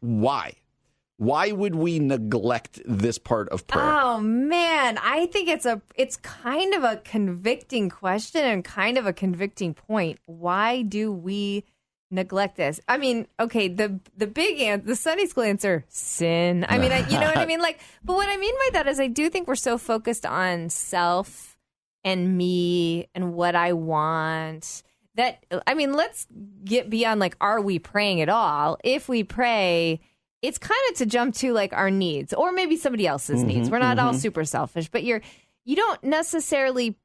[0.00, 0.54] why?
[1.18, 3.84] Why would we neglect this part of prayer?
[3.90, 9.06] Oh man, I think it's a it's kind of a convicting question and kind of
[9.06, 10.18] a convicting point.
[10.26, 11.64] Why do we
[12.10, 12.80] neglect this?
[12.88, 16.66] I mean, okay, the the big answer, the Sunday school answer, sin.
[16.68, 17.60] I mean, I, you know what I mean?
[17.60, 20.70] Like, but what I mean by that is, I do think we're so focused on
[20.70, 21.56] self
[22.04, 24.82] and me and what I want
[25.16, 26.26] that I mean, let's
[26.64, 28.78] get beyond like, are we praying at all?
[28.84, 30.00] If we pray,
[30.42, 33.66] it's kind of to jump to like our needs or maybe somebody else's needs.
[33.66, 34.20] Mm-hmm, we're not all mm-hmm.
[34.20, 35.22] super selfish, but you're
[35.64, 36.96] you don't necessarily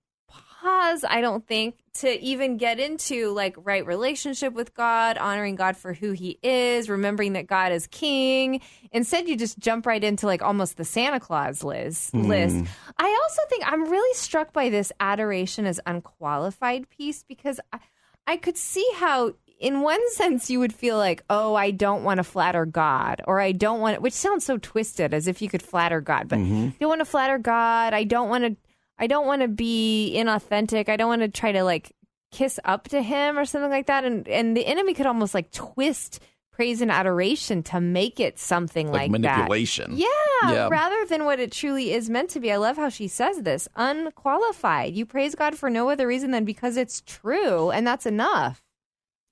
[0.62, 5.76] pause, I don't think, to even get into like right relationship with God, honoring God
[5.76, 8.62] for who he is, remembering that God is king.
[8.91, 12.12] Instead, you just jump right into like almost the Santa Claus list.
[12.12, 12.24] Hmm.
[12.24, 12.65] list.
[12.97, 17.80] I also think I'm really struck by this adoration as unqualified piece because I,
[18.28, 22.17] I could see how in one sense you would feel like oh i don't want
[22.17, 25.62] to flatter god or i don't want which sounds so twisted as if you could
[25.62, 26.69] flatter god but mm-hmm.
[26.69, 28.58] i don't want to flatter god i don't want to
[29.02, 31.92] i don't want to be inauthentic i don't want to try to like
[32.32, 35.52] kiss up to him or something like that and and the enemy could almost like
[35.52, 36.22] twist
[36.54, 39.94] praise and adoration to make it something like, like, that manipulation.
[39.96, 40.08] yeah,
[40.44, 40.68] Yeah.
[40.70, 42.52] rather than what it truly is meant to be.
[42.52, 44.94] I love how she says this unqualified.
[44.94, 48.62] You praise God for no other reason than because it's true, and that's enough.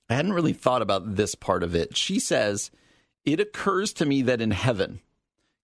[0.09, 1.95] I hadn't really thought about this part of it.
[1.95, 2.71] She says,
[3.25, 5.01] It occurs to me that in heaven,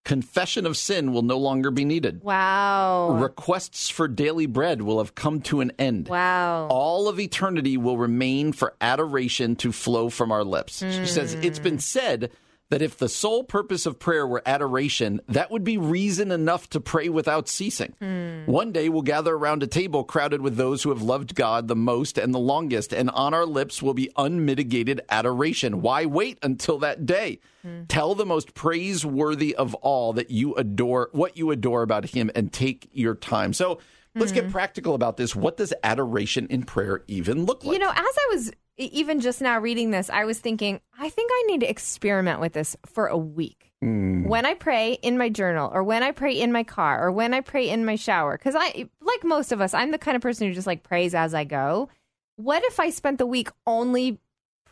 [0.05, 2.23] Confession of sin will no longer be needed.
[2.23, 3.17] Wow.
[3.19, 6.07] Requests for daily bread will have come to an end.
[6.07, 6.67] wow.
[6.69, 10.79] All of eternity will remain for adoration to flow from our lips.
[10.79, 12.31] She says, It's been said
[12.75, 16.81] that if the sole purpose of prayer were adoration, that would be reason enough to
[16.81, 17.93] pray without ceasing.
[17.99, 18.43] Hmm.
[18.51, 21.75] One day we'll gather around a table crowded with those who have loved God the
[21.77, 25.81] most and the longest, and on our lips will be unmitigated adoration.
[25.81, 27.39] Why wait until that day?
[27.61, 27.85] Hmm.
[27.87, 32.51] Tell the most praiseworthy of all that you adore, what you adore about him, and
[32.51, 33.53] take your time.
[33.53, 33.79] So
[34.15, 34.51] let's get mm-hmm.
[34.51, 35.35] practical about this.
[35.35, 37.73] What does adoration in prayer even look like?
[37.73, 41.31] You know, as I was even just now reading this, I was thinking, I think
[41.33, 43.71] I need to experiment with this for a week.
[43.83, 44.27] Mm.
[44.27, 47.33] When I pray in my journal, or when I pray in my car, or when
[47.33, 50.21] I pray in my shower, because I, like most of us, I'm the kind of
[50.21, 51.89] person who just like prays as I go.
[52.37, 54.19] What if I spent the week only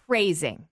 [0.07, 0.67] praising?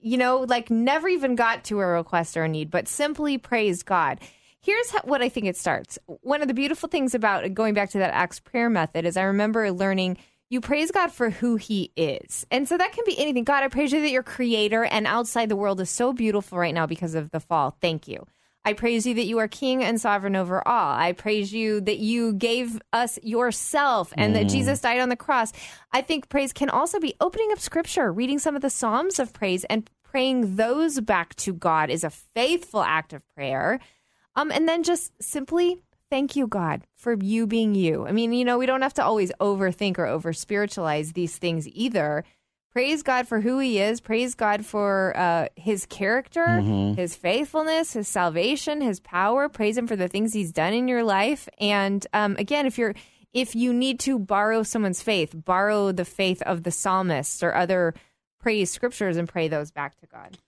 [0.00, 3.86] You know, like never even got to a request or a need, but simply praised
[3.86, 4.20] God.
[4.66, 5.96] Here's how, what I think it starts.
[6.06, 9.16] One of the beautiful things about uh, going back to that Acts prayer method is
[9.16, 10.16] I remember learning
[10.48, 12.44] you praise God for who he is.
[12.50, 13.44] And so that can be anything.
[13.44, 16.74] God, I praise you that you're creator and outside the world is so beautiful right
[16.74, 17.76] now because of the fall.
[17.80, 18.26] Thank you.
[18.64, 20.98] I praise you that you are king and sovereign over all.
[20.98, 24.50] I praise you that you gave us yourself and that mm.
[24.50, 25.52] Jesus died on the cross.
[25.92, 29.32] I think praise can also be opening up scripture, reading some of the Psalms of
[29.32, 33.78] praise and praying those back to God is a faithful act of prayer.
[34.36, 38.06] Um, and then just simply thank you, God, for you being you.
[38.06, 41.66] I mean, you know, we don't have to always overthink or over spiritualize these things
[41.68, 42.24] either.
[42.72, 44.02] Praise God for who He is.
[44.02, 46.60] Praise God for uh, His character,
[46.94, 49.48] His faithfulness, His salvation, His power.
[49.48, 51.48] Praise Him for the things He's done in your life.
[51.58, 52.94] And um, again, if you're
[53.32, 57.94] if you need to borrow someone's faith, borrow the faith of the psalmists or other
[58.40, 60.38] praise scriptures and pray those back to God.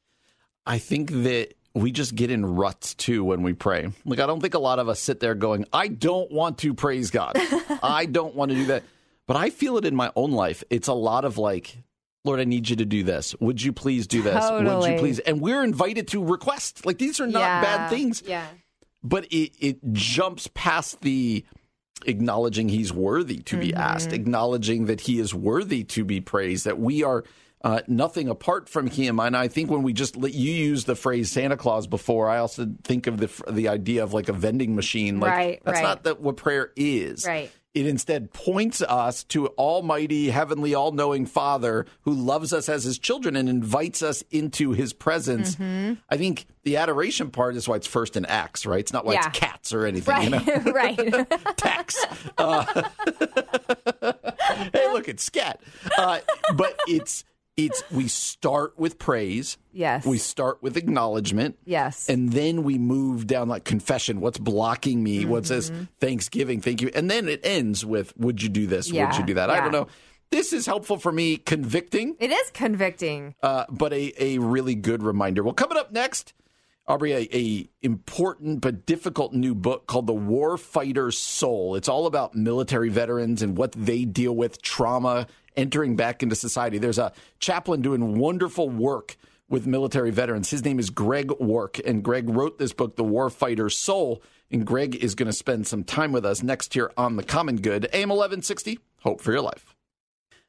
[0.64, 3.90] I think that we just get in ruts too when we pray.
[4.04, 6.74] Like, I don't think a lot of us sit there going, I don't want to
[6.74, 7.32] praise God.
[7.82, 8.84] I don't want to do that.
[9.26, 10.64] But I feel it in my own life.
[10.70, 11.76] It's a lot of like,
[12.24, 13.34] Lord, I need you to do this.
[13.40, 14.50] Would you please do this?
[14.50, 15.18] Would you please?
[15.20, 16.86] And we're invited to request.
[16.86, 18.22] Like, these are not bad things.
[18.26, 18.46] Yeah.
[19.02, 21.44] But it, it jumps past the
[22.06, 24.16] acknowledging he's worthy to be asked, mm-hmm.
[24.16, 27.24] acknowledging that he is worthy to be praised, that we are
[27.62, 29.18] uh, nothing apart from him.
[29.20, 32.38] And I think when we just let you use the phrase Santa Claus before, I
[32.38, 35.20] also think of the the idea of like a vending machine.
[35.20, 35.82] Like, Right, That's right.
[35.82, 37.26] not that what prayer is.
[37.26, 37.50] Right.
[37.74, 42.98] It instead points us to Almighty, Heavenly, All Knowing Father who loves us as His
[42.98, 45.54] children and invites us into His presence.
[45.56, 45.94] Mm-hmm.
[46.08, 48.80] I think the adoration part is why it's first in Acts, right?
[48.80, 49.28] It's not why Yeah.
[49.28, 50.12] it's cats or anything.
[50.12, 50.24] Right.
[50.24, 50.72] You know?
[50.72, 51.30] right.
[51.56, 52.04] tax.
[52.38, 52.64] Uh,
[54.72, 55.60] hey, look, it's scat.
[55.96, 56.20] Uh,
[56.56, 57.24] but it's
[57.58, 59.58] it's we start with praise.
[59.72, 60.06] Yes.
[60.06, 61.58] We start with acknowledgement.
[61.66, 62.08] Yes.
[62.08, 64.20] And then we move down like confession.
[64.20, 65.24] What's blocking me?
[65.26, 65.84] What's this Mm-hmm.
[66.00, 66.60] Thanksgiving?
[66.62, 66.90] Thank you.
[66.94, 68.90] And then it ends with Would you do this?
[68.92, 69.50] Would you do that?
[69.50, 69.88] I don't know.
[70.30, 73.34] This is helpful for me, convicting, It is convicting.
[73.42, 75.42] uh, but a, a really good reminder.
[75.42, 76.34] Well, coming up next,
[76.86, 81.76] Aubrey, a, a important but difficult new book called The Warfighter's Soul.
[81.76, 85.26] It's all about military veterans and what they deal with, trauma,
[85.58, 86.78] entering back into society.
[86.78, 89.16] There's a chaplain doing wonderful work
[89.50, 90.48] with military veterans.
[90.50, 94.22] His name is Greg Wark, and Greg wrote this book, The Warfighter's Soul.
[94.50, 97.56] And Greg is going to spend some time with us next here on The Common
[97.56, 99.74] Good, AM 1160, Hope for Your Life.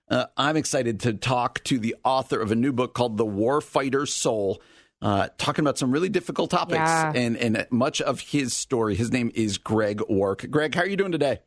[0.09, 4.13] Uh, I'm excited to talk to the author of a new book called The Warfighter's
[4.13, 4.61] Soul,
[5.01, 7.11] uh, talking about some really difficult topics Yeah.
[7.13, 8.95] and, and much of his story.
[8.95, 10.49] His name is Greg Wark.
[10.49, 11.39] Greg, how are you doing today?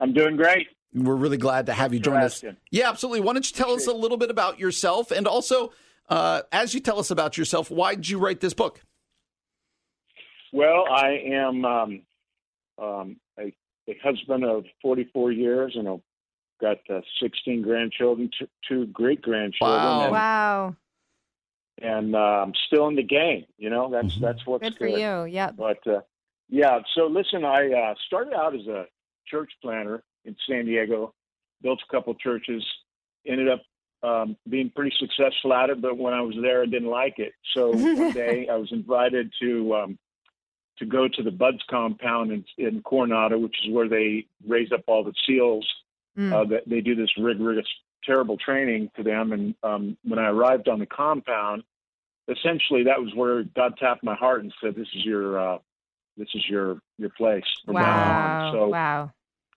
[0.00, 0.66] I'm doing great.
[0.92, 2.42] We're really glad to have you join us.
[2.70, 3.20] Yeah, absolutely.
[3.20, 5.10] Why don't you tell us a little bit about yourself?
[5.12, 5.72] And also,
[6.08, 8.82] uh, as you tell us about yourself, why did you write this book?
[10.52, 12.02] Well, I am um,
[12.78, 13.54] um, a,
[13.88, 16.00] a husband of 44 years, and I've
[16.60, 20.02] got uh, 16 grandchildren, two, two great grandchildren, Wow.
[20.02, 20.76] and, Wow.
[21.80, 23.44] and uh, I'm still in the game.
[23.58, 24.24] You know, that's Mm-hmm.
[24.24, 25.24] that's what's Good for you.
[25.32, 25.54] Yep.
[25.56, 26.00] But uh,
[26.48, 28.86] yeah, so listen, I uh, started out as a
[29.28, 31.14] church planter in San Diego,
[31.62, 32.64] built a couple churches,
[33.26, 33.62] ended up
[34.02, 35.80] um, being pretty successful at it.
[35.80, 37.32] But when I was there, I didn't like it.
[37.54, 39.98] So one day I was invited to um,
[40.78, 44.84] to go to the BUD/S compound in, in Coronado, which is where they raise up
[44.86, 45.66] all the seals.
[46.18, 46.32] Mm.
[46.32, 47.66] Uh, that they do this rigorous,
[48.04, 49.30] terrible training to them.
[49.32, 51.62] And um, when I arrived on the compound,
[52.28, 55.58] essentially that was where God tapped my heart and said, "This is your uh,
[56.16, 58.52] this is your your place Wow.
[58.52, 59.12] So wow.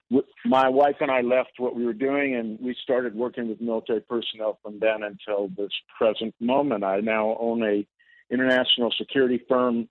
[0.09, 3.61] W- my wife and I left what we were doing, and we started working with
[3.61, 6.83] military personnel from then until this present moment.
[6.83, 7.85] I now own a
[8.29, 9.87] international security firm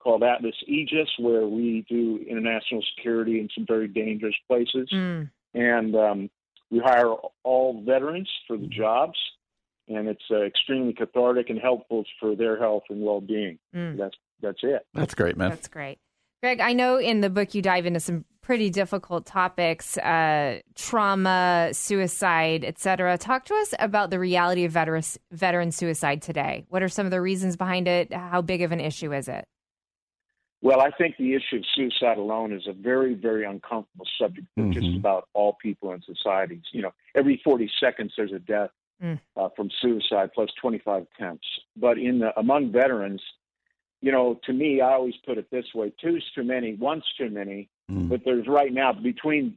[0.00, 4.88] called Atlas Aegis, where we do international security in some very dangerous places.
[4.92, 5.30] Mm.
[5.54, 6.30] And um,
[6.70, 9.18] we hire all veterans for the jobs,
[9.88, 13.58] and it's uh, extremely cathartic and helpful for their health and well-being.
[13.74, 13.96] Mm.
[13.96, 14.86] That's that's it.
[14.92, 15.50] That's great, man.
[15.50, 15.98] That's great.
[16.44, 21.70] Greg, I know in the book you dive into some pretty difficult topics, uh, trauma,
[21.72, 23.16] suicide, etc.
[23.16, 25.02] Talk to us about the reality of veteran,
[25.32, 26.66] veteran suicide today.
[26.68, 28.12] What are some of the reasons behind it?
[28.12, 29.46] How big of an issue is it?
[30.60, 34.70] Well, I think the issue of suicide alone is a very, very uncomfortable subject for
[34.70, 34.98] just Mhm.
[34.98, 36.60] about all people in society.
[36.72, 38.68] You know, every 40 seconds there's a death
[39.02, 39.18] Mm.
[39.34, 41.48] uh, from suicide plus 25 attempts.
[41.74, 43.22] But in the, among veterans,
[44.04, 47.30] you know, to me, I always put it this way: two's too many, one's too
[47.30, 47.70] many.
[47.90, 48.10] Mm.
[48.10, 49.56] But there's right now between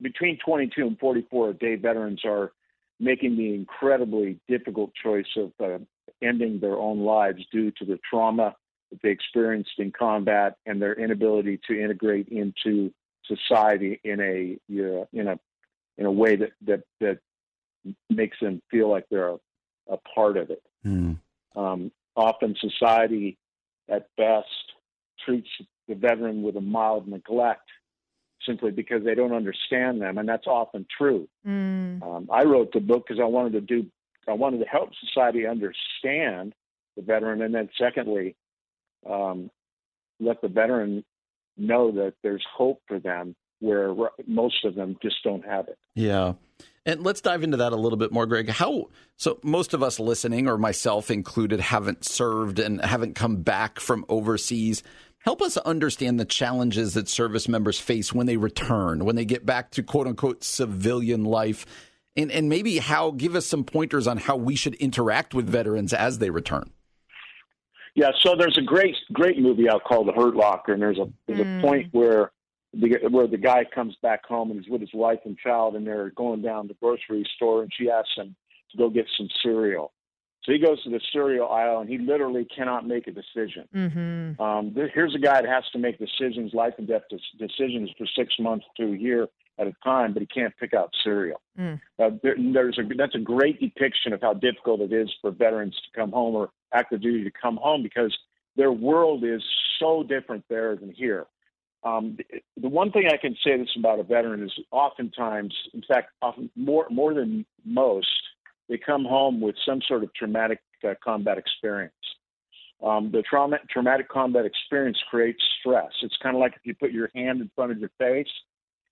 [0.00, 2.52] between 22 and 44 a day veterans are
[2.98, 5.78] making the incredibly difficult choice of uh,
[6.22, 8.56] ending their own lives due to the trauma
[8.90, 12.90] that they experienced in combat and their inability to integrate into
[13.26, 15.38] society in a uh, in a
[15.98, 17.18] in a way that that that
[18.08, 19.38] makes them feel like they're a,
[19.90, 20.62] a part of it.
[20.82, 21.18] Mm.
[21.54, 23.36] Um, often society,
[23.88, 24.46] at best,
[25.24, 25.48] treats
[25.88, 27.68] the veteran with a mild neglect
[28.46, 31.28] simply because they don't understand them, and that's often true.
[31.46, 32.02] Mm.
[32.02, 33.86] Um, I wrote the book because I wanted to do,
[34.26, 36.54] I wanted to help society understand
[36.96, 38.36] the veteran, and then secondly,
[39.08, 39.50] um,
[40.20, 41.04] let the veteran
[41.56, 43.94] know that there's hope for them where
[44.26, 45.78] most of them just don't have it.
[45.94, 46.34] Yeah.
[46.84, 48.48] And let's dive into that a little bit more, Greg.
[48.48, 53.78] How so most of us listening, or myself included, haven't served and haven't come back
[53.78, 54.82] from overseas.
[55.20, 59.46] Help us understand the challenges that service members face when they return, when they get
[59.46, 61.64] back to quote unquote civilian life.
[62.16, 65.94] And and maybe how give us some pointers on how we should interact with veterans
[65.94, 66.70] as they return.
[67.94, 71.06] Yeah, so there's a great great movie out called The Hurt Locker, and there's a
[71.26, 71.58] there's Mm.
[71.58, 72.32] a point where
[72.74, 75.86] the where the guy comes back home and he's with his wife and child, and
[75.86, 78.34] they're going down the grocery store, and she asks him
[78.70, 79.92] to go get some cereal.
[80.44, 83.68] So he goes to the cereal aisle, and he literally cannot make a decision.
[83.72, 87.38] hmm Um, th- here's a guy that has to make decisions, life and death des-
[87.38, 90.90] decisions, for six months to a year at a time, but he can't pick out
[91.04, 91.40] cereal.
[91.58, 91.80] Mm.
[91.98, 95.76] Uh, there, there's a that's a great depiction of how difficult it is for veterans
[95.76, 98.16] to come home or active duty to come home because
[98.56, 99.42] their world is
[99.78, 101.26] so different there than here.
[101.84, 102.16] Um,
[102.56, 106.50] the, one thing I can say this about a veteran is oftentimes, in fact, often
[106.54, 108.06] more more than most,
[108.68, 111.94] they come home with some sort of traumatic uh, combat experience.
[112.82, 115.90] Um, the trauma, traumatic combat experience creates stress.
[116.02, 118.30] It's kind of like if you put your hand in front of your face,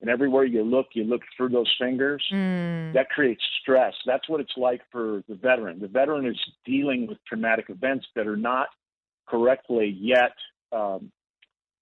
[0.01, 2.25] and everywhere you look, you look through those fingers.
[2.33, 2.93] Mm.
[2.95, 3.95] That creates stress.
[4.07, 5.81] That's what it's like for the veteran.
[5.81, 8.69] The veteran is dealing with traumatic events that are not
[9.29, 10.33] correctly yet
[10.73, 11.11] um,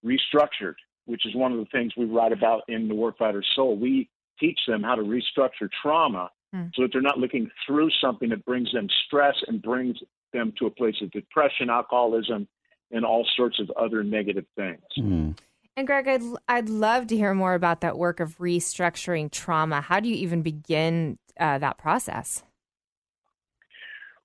[0.05, 0.75] restructured,
[1.09, 3.75] which is one of the things we write about in the Warfighter's Soul.
[3.75, 6.65] We teach them how to restructure trauma Hmm.
[6.73, 9.97] so that they're not looking through something that brings them stress and brings
[10.33, 12.47] them to a place of depression, alcoholism,
[12.91, 14.81] and all sorts of other negative things.
[14.97, 19.81] And Greg, I'd I'd love to hear more about that work of restructuring trauma.
[19.81, 22.43] How do you even begin uh, that process?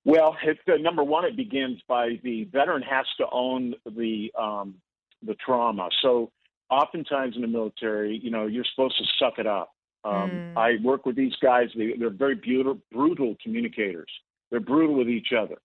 [0.03, 4.75] Well, it, uh, number one, it begins by the veteran has to own the um,
[5.21, 5.89] the trauma.
[6.01, 6.31] So,
[6.69, 9.73] oftentimes in the military, you know, you're supposed to suck it up.
[10.03, 10.57] Um, Mm.
[10.57, 14.09] I work with these guys; they, they're very brutal, brutal communicators.
[14.51, 15.57] They're brutal with each other,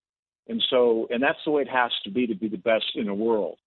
[0.49, 3.07] and so, and that's the way it has to be to be the best in
[3.07, 3.59] the world.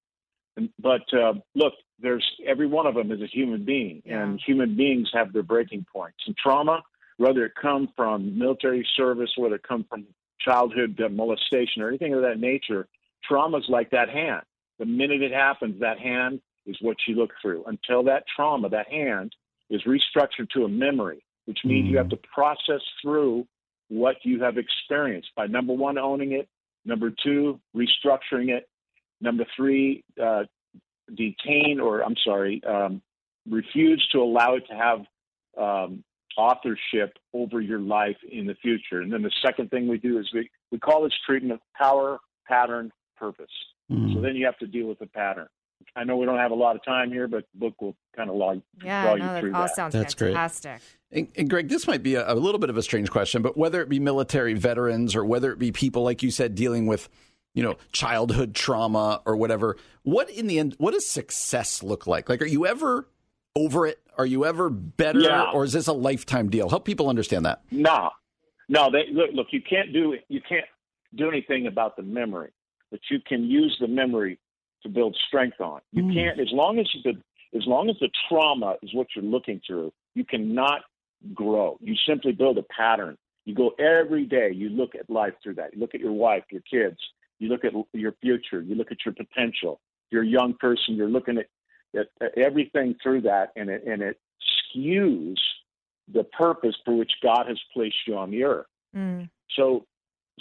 [0.57, 4.75] And, but uh, look, there's every one of them is a human being, and human
[4.75, 6.19] beings have their breaking points.
[6.25, 6.81] And trauma,
[7.17, 10.05] whether it come from military service, whether it come from
[10.39, 12.87] childhood uh, molestation or anything of that nature,
[13.23, 14.43] trauma's like that hand.
[14.79, 17.63] The minute it happens, that hand is what you look through.
[17.65, 19.35] Until that trauma, that hand,
[19.69, 23.45] is restructured to a memory, which means you have to process through
[23.89, 26.47] what you have experienced by number one, owning it,
[26.85, 28.67] number two, restructuring it,
[29.21, 30.43] number three, uh,
[31.15, 33.01] detain or I'm sorry, um,
[33.49, 34.99] refuse to allow it to have
[35.57, 36.03] um,
[36.37, 39.01] authorship over your life in the future.
[39.01, 42.91] And then the second thing we do is we, we call this treatment power, pattern,
[43.17, 43.51] purpose.
[44.15, 45.47] So then you have to deal with the pattern.
[45.95, 48.29] I know we don't have a lot of time here, but the book will kind
[48.29, 49.75] of log, Yeah, draw no, you that through all that.
[49.75, 50.29] sounds That's great.
[50.33, 50.81] fantastic.
[51.11, 53.55] And, and Greg, this might be a, a little bit of a strange question, but
[53.57, 57.07] whether it be military veterans or whether it be people like you said dealing with,
[57.53, 62.29] you know, childhood trauma or whatever, what in the end, what does success look like?
[62.29, 63.07] Like, are you ever
[63.55, 63.99] over it?
[64.17, 65.51] Are you ever better, Yeah.
[65.53, 66.69] or is this a lifetime deal?
[66.69, 67.61] Help people understand that.
[67.71, 68.09] No,
[68.69, 68.89] no.
[68.91, 69.29] They look.
[69.33, 70.65] Look, you can't do you can't
[71.15, 72.51] do anything about the memory,
[72.91, 74.39] but you can use the memory
[74.83, 75.81] to build strength on.
[75.91, 76.13] You Mm.
[76.13, 77.21] can't as long as the
[77.55, 80.83] as long as the trauma is what you're looking through, you cannot
[81.35, 81.77] grow.
[81.81, 83.15] You simply build a pattern.
[83.45, 85.73] You go every day, you look at life through that.
[85.73, 86.97] You look at your wife, your kids,
[87.39, 89.79] you look at your future, you look at your potential.
[90.09, 91.47] You're a young person, you're looking at,
[91.95, 94.19] at, at everything through that and it and it
[94.75, 95.37] skews
[96.11, 98.65] the purpose for which God has placed you on the earth.
[98.95, 99.29] Mm.
[99.55, 99.85] So,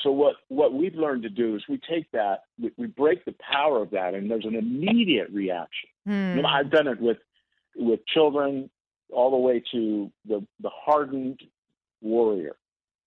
[0.00, 3.34] so what what we've learned to do is we take that, we, we break the
[3.52, 5.88] power of that, and there's an immediate reaction.
[6.06, 6.36] Hmm.
[6.36, 7.18] You know, I've done it with
[7.76, 8.70] with children
[9.10, 11.40] all the way to the the hardened
[12.00, 12.56] warrior.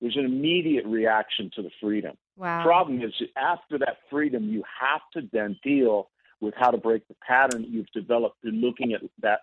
[0.02, 2.18] There's an immediate reaction to the freedom.
[2.38, 2.64] Wow.
[2.64, 6.10] Problem is, after that freedom, you have to then deal
[6.42, 9.40] with how to break the pattern you've developed in looking at that,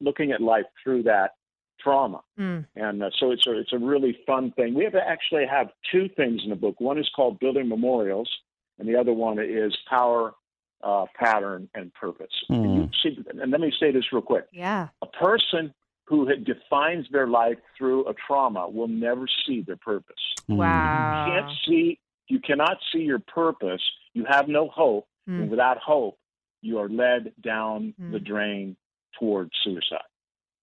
[0.00, 1.30] looking at life through that
[1.78, 2.20] trauma.
[2.38, 2.66] Mm.
[2.74, 4.74] And uh, so it's a, it's a really fun thing.
[4.74, 6.80] We have to actually have two things in the book.
[6.80, 8.30] One is called Building Memorials,
[8.78, 10.34] and the other one is Power,
[10.82, 12.32] uh, Pattern, and Purpose.
[12.48, 14.46] And, you see, and let me say this real quick.
[14.52, 14.88] Yeah.
[15.02, 15.72] A person
[16.04, 20.16] who had defines their life through a trauma will never see their purpose.
[20.48, 21.26] Wow.
[21.26, 21.98] You can't see,
[22.28, 23.82] you cannot see your purpose.
[24.12, 25.08] You have no hope.
[25.28, 25.42] Mm.
[25.42, 26.18] And without hope,
[26.62, 28.12] you are led down Mm.
[28.12, 28.76] the drain
[29.18, 29.98] towards suicide.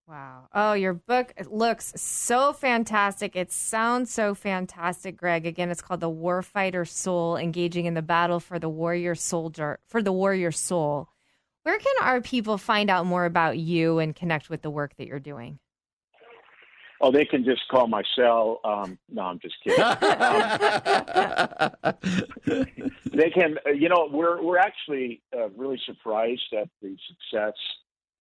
[0.07, 0.49] Wow.
[0.53, 3.37] Oh, your book looks so fantastic.
[3.37, 5.45] It sounds so fantastic, Greg.
[5.45, 10.01] Again, it's called The Warfighter Soul, engaging in the battle for the warrior soldier, for
[10.01, 11.07] the warrior soul.
[11.63, 15.07] Where can our people find out more about you and connect with the work that
[15.07, 15.59] you're doing?
[16.99, 18.59] Oh, they can just call my cell.
[18.65, 19.79] Um, no, I'm just kidding.
[23.13, 23.57] they can.
[23.65, 27.53] uh, You know, we're we're actually uh, really surprised at the success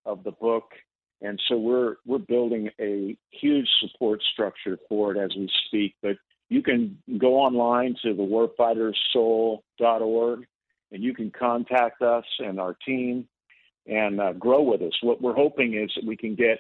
[0.05, 0.65] of the book,
[1.23, 5.95] and so we're we're building a huge support structure for it as we speak.
[6.03, 6.17] But
[6.49, 10.47] you can go online to the warfightersoul.org,
[10.91, 13.27] and you can contact us and our team
[13.87, 14.93] and uh, grow with us.
[15.03, 16.59] What we're hoping is that we can get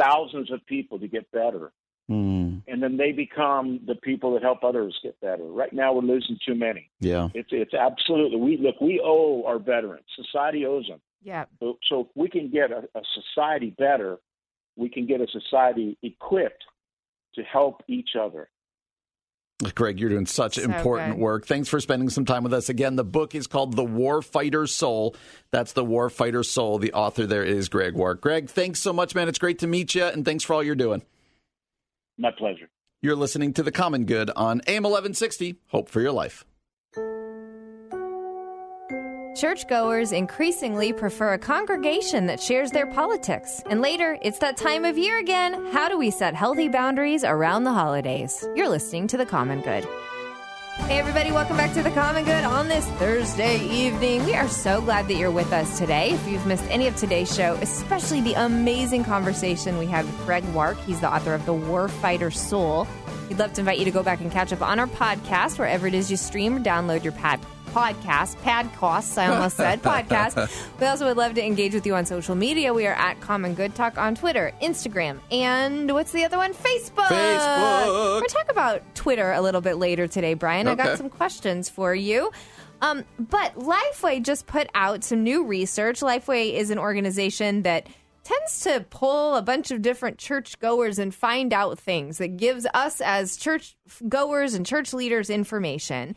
[0.00, 1.72] thousands of people to get better
[2.10, 2.62] Mm.
[2.66, 5.44] and then they become the people that help others get better.
[5.44, 6.90] Right now, we're losing too many.
[7.00, 7.28] Yeah.
[7.32, 8.80] It's it's absolutely we look.
[8.80, 10.04] We owe our veterans.
[10.16, 11.00] Society owes them.
[11.22, 11.44] Yeah.
[11.60, 14.18] So, so if we can get a, a society better,
[14.76, 16.64] we can get a society equipped
[17.34, 18.48] to help each other.
[19.76, 21.20] Greg, you're doing such So important good.
[21.22, 21.46] work.
[21.46, 22.68] Thanks for spending some time with us.
[22.68, 25.14] Again, the book is called The Warfighter Soul.
[25.52, 26.78] That's The Warfighter Soul.
[26.78, 28.20] The author there is Greg Wark.
[28.20, 29.28] Greg, thanks so much, man.
[29.28, 31.02] It's great to meet you, and thanks for all you're doing.
[32.18, 32.68] My pleasure.
[33.02, 35.56] You're listening to The Common Good on AM 1160.
[35.68, 36.44] Hope for your life.
[39.34, 43.62] Churchgoers increasingly prefer a congregation that shares their politics.
[43.70, 45.72] And later, it's that time of year again.
[45.72, 48.46] How do we set healthy boundaries around the holidays?
[48.54, 49.86] You're listening to The Common Good.
[50.86, 54.22] Hey, everybody, welcome back to The Common Good on this Thursday evening.
[54.26, 56.10] We are so glad that you're with us today.
[56.10, 60.44] If you've missed any of today's show, especially the amazing conversation we had with Greg
[60.52, 62.86] Wark, he's the author of The Warfighter Soul.
[63.30, 65.86] We'd love to invite you to go back and catch up on our podcast, wherever
[65.86, 67.40] it is you stream or download your pad
[67.72, 70.50] podcast, padcasts, I almost said podcast.
[70.78, 72.74] We also would love to engage with you on social media.
[72.74, 76.52] We are at Common Good Talk on Twitter, Instagram, and what's the other one?
[76.52, 77.06] Facebook.
[77.06, 77.86] Facebook.
[77.86, 80.68] We're going to talk about Twitter a little bit later today, Brian.
[80.68, 82.30] I got some questions for you.
[82.82, 86.00] Um, but Lifeway just put out some new research.
[86.00, 87.86] Lifeway is an organization that
[88.24, 92.66] tends to pull a bunch of different church goers and find out things that gives
[92.74, 93.76] us as church
[94.08, 96.16] goers and church leaders information.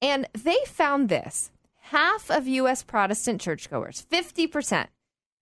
[0.00, 2.82] And they found this half of U.S.
[2.82, 4.86] Protestant churchgoers, 50%,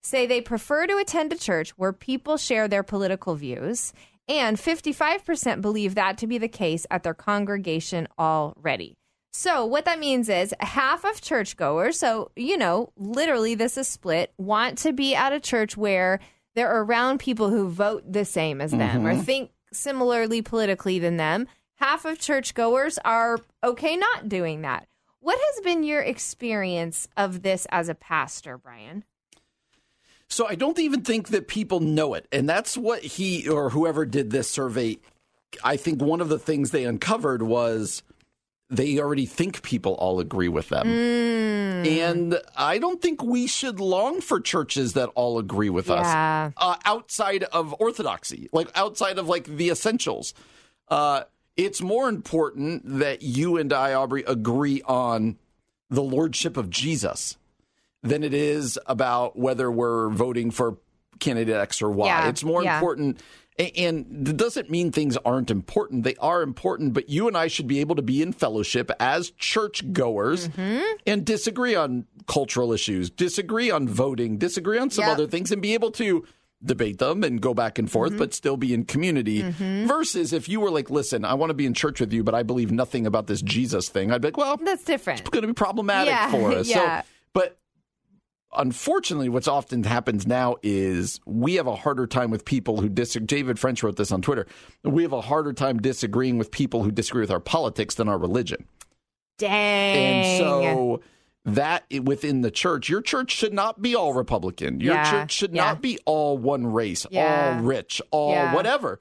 [0.02, 3.92] say they prefer to attend a church where people share their political views,
[4.28, 8.96] and 55% believe that to be the case at their congregation already.
[9.32, 14.32] So, what that means is half of churchgoers, so, you know, literally this is split,
[14.38, 16.20] want to be at a church where
[16.54, 19.20] they're around people who vote the same as them or mm-hmm.
[19.20, 21.46] think similarly politically than them.
[21.76, 24.86] Half of churchgoers are okay not doing that.
[25.20, 29.04] What has been your experience of this as a pastor, Brian?
[30.28, 32.26] So I don't even think that people know it.
[32.32, 34.98] And that's what he or whoever did this survey,
[35.62, 38.02] I think one of the things they uncovered was
[38.70, 40.88] they already think people all agree with them.
[40.88, 46.50] And I don't think we should long for churches that all agree with Yeah.
[46.50, 50.34] us uh, outside of orthodoxy, like outside of like the essentials.
[50.88, 51.24] Uh,
[51.56, 55.38] it's more important that you and I, Aubrey, agree on
[55.88, 57.36] the lordship of Jesus
[58.02, 60.78] than it is about whether we're voting for
[61.18, 62.06] candidate X or Y.
[62.06, 62.76] Yeah, It's more yeah.
[62.76, 63.20] important.
[63.58, 66.04] And it doesn't mean things aren't important.
[66.04, 69.30] They are important, but you and I should be able to be in fellowship as
[69.30, 70.82] church goers mm-hmm.
[71.06, 75.12] and disagree on cultural issues, disagree on voting, disagree on some Yep.
[75.12, 76.26] other things, and be able to
[76.64, 78.18] debate them and go back and forth, mm-hmm.
[78.18, 79.42] but still be in community.
[79.42, 79.86] Mm-hmm.
[79.86, 82.34] Versus if you were like, listen, I want to be in church with you, but
[82.34, 85.20] I believe nothing about this Jesus thing, I'd be like, well, That's different.
[85.20, 86.68] It's going to be problematic Yeah, for us.
[86.68, 87.02] yeah.
[87.02, 87.58] So, but
[88.56, 93.26] unfortunately, what's often happens now is we have a harder time with people who disagree.
[93.26, 94.46] David French wrote this on Twitter.
[94.82, 98.18] We have a harder time disagreeing with people who disagree with our politics than our
[98.18, 98.66] religion.
[99.38, 99.96] Dang.
[99.96, 101.00] And so
[101.46, 104.80] that within the church, your church should not be all Republican.
[104.80, 105.64] Your Yeah, church should yeah.
[105.64, 107.54] not be all one race, Yeah.
[107.56, 108.98] all rich, all whatever.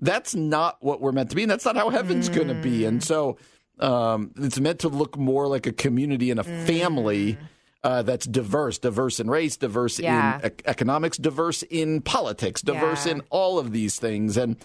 [0.00, 2.80] That's not what we're meant to be, and that's not how heaven's going to be.
[2.80, 2.88] Mm.
[2.88, 3.36] And so
[3.78, 7.36] um, it's meant to look more like a community and a family.
[7.84, 10.38] Uh, that's diverse, diverse in race, diverse Mm.
[10.40, 14.36] In ec- economics, diverse in politics, diverse in all of these things.
[14.36, 14.56] And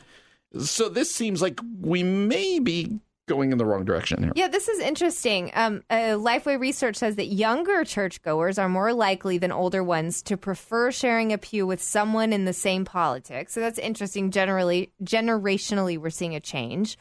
[0.59, 4.31] so this seems like we may be going in the wrong direction here.
[4.35, 5.51] Yeah, this is interesting.
[5.53, 10.37] Um, uh, Lifeway research says that younger churchgoers are more likely than older ones to
[10.37, 13.53] prefer sharing a pew with someone in the same politics.
[13.53, 14.31] So that's interesting.
[14.31, 16.97] Generally, generationally, we're seeing a change.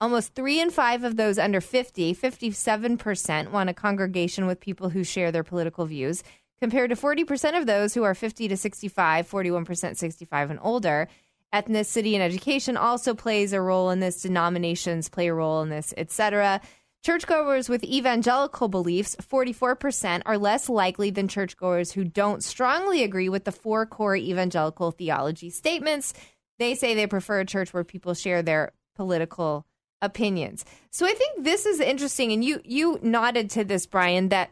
[0.00, 5.02] Almost three in five of those under 50, 57%, want a congregation with people who
[5.02, 6.22] share their political views,
[6.60, 11.08] compared to 40% of those who are 50 to 65, 41% 65 and older.
[11.54, 14.22] Ethnicity and education also plays a role in this.
[14.22, 16.60] Denominations play a role in this, etc.
[17.04, 23.44] Churchgoers with evangelical beliefs, 44%, are less likely than churchgoers who don't strongly agree with
[23.44, 26.12] the four core evangelical theology statements.
[26.58, 29.64] They say they prefer a church where people share their political
[30.02, 30.64] opinions.
[30.90, 34.50] So I think this is interesting and you you nodded to this Brian that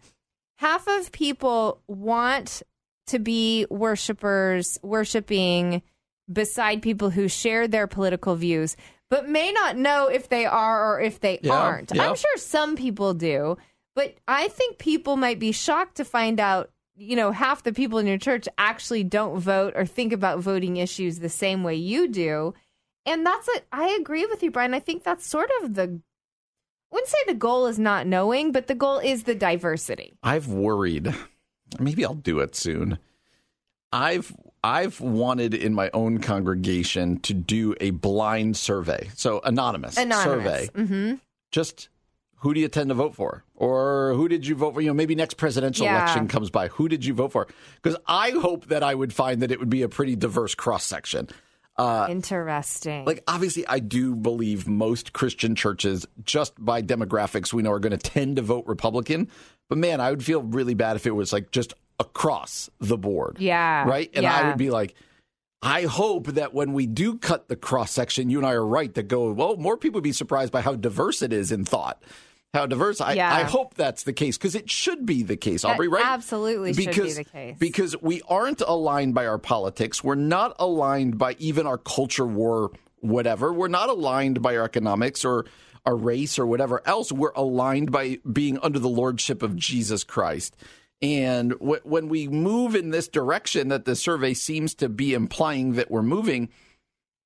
[0.59, 2.63] half of people want
[3.09, 5.83] to be worshipers worshiping
[6.33, 8.77] beside people who share their political views
[9.09, 11.93] but may not know if they are or if they Yeah, aren't.
[11.95, 12.09] yeah.
[12.09, 13.57] I'm sure some people do,
[13.95, 17.99] but I think people might be shocked to find out you know half the people
[17.99, 22.09] in your church actually don't vote or think about voting issues the same way you
[22.09, 22.53] do.
[23.05, 23.65] And that's it.
[23.71, 24.75] I agree with you, Brian.
[24.75, 25.83] I think that's sort of the.
[25.83, 30.19] I wouldn't say the goal is not knowing, but the goal is the diversity.
[30.25, 31.15] I've worried.
[31.79, 32.99] Maybe I'll do it soon.
[33.93, 34.35] I've
[34.67, 40.25] I've wanted in my own congregation to do a blind survey, so anonymous, Anonymous.
[40.25, 40.69] survey.
[40.75, 41.15] hmm
[41.53, 41.89] Just
[42.41, 44.81] who do you tend to vote for, or who did you vote for?
[44.81, 45.93] You know, maybe next presidential Yeah.
[45.95, 46.69] election comes by.
[46.69, 47.47] Who did you vote for?
[47.81, 50.85] Because I hope that I would find that it would be a pretty diverse cross
[50.85, 51.29] section.
[52.09, 53.05] Interesting.
[53.05, 57.97] Like obviously, I do believe most Christian churches, just by demographics, we know are going
[57.97, 59.29] to tend to vote Republican.
[59.69, 63.39] But man, I would feel really bad if it was like just across the board.
[63.39, 64.11] Yeah, Right.
[64.15, 64.95] And I would be like,
[65.63, 68.93] I hope that when we do cut the cross section, you and I are right
[68.95, 72.03] that go, well, more people would be surprised by how diverse it is in thought.
[72.55, 73.01] How diverse.
[73.01, 73.35] I, Yeah.
[73.35, 76.05] I hope that's the case because it should be the case, That Aubrey, right?
[76.07, 77.57] absolutely should be because, the case.
[77.59, 80.05] Because we aren't aligned by our politics.
[80.05, 82.71] We're not aligned by even our culture war,
[83.01, 83.53] whatever.
[83.53, 85.47] We're not aligned by our economics or
[85.85, 87.13] our race or whatever else.
[87.13, 90.57] We're aligned by being under the lordship of Jesus Christ.
[91.03, 95.73] And w- when we move in this direction that the survey seems to be implying
[95.75, 96.49] that we're moving,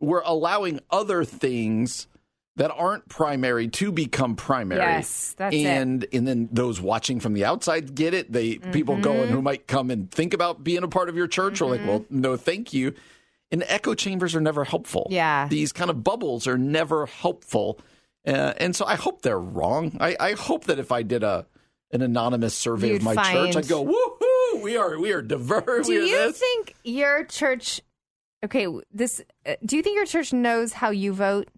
[0.01, 2.07] we're allowing other things
[2.57, 4.81] that aren't primary to become primary.
[4.81, 5.65] Yes, that's it.
[5.65, 8.33] and and then those watching from the outside get it.
[8.33, 9.35] They people going Mm-hmm.
[9.35, 12.05] who might come and think about being a part of your church are like, well,
[12.11, 12.93] no, thank you.
[13.53, 15.07] And echo chambers are never helpful.
[15.11, 15.49] Yeah.
[15.49, 17.79] these kind of bubbles are never helpful.
[18.27, 19.97] Uh, and so I hope they're wrong.
[20.01, 21.47] I, I hope that if I did a
[21.93, 25.23] an anonymous survey You'd of my find- church, I'd go, woohoo, we are we are
[25.23, 25.87] diverse.
[25.87, 26.39] do we are you this.
[26.39, 27.81] think your church?
[28.45, 29.21] Okay, this.
[29.45, 31.49] Uh, do you think your church knows how you vote?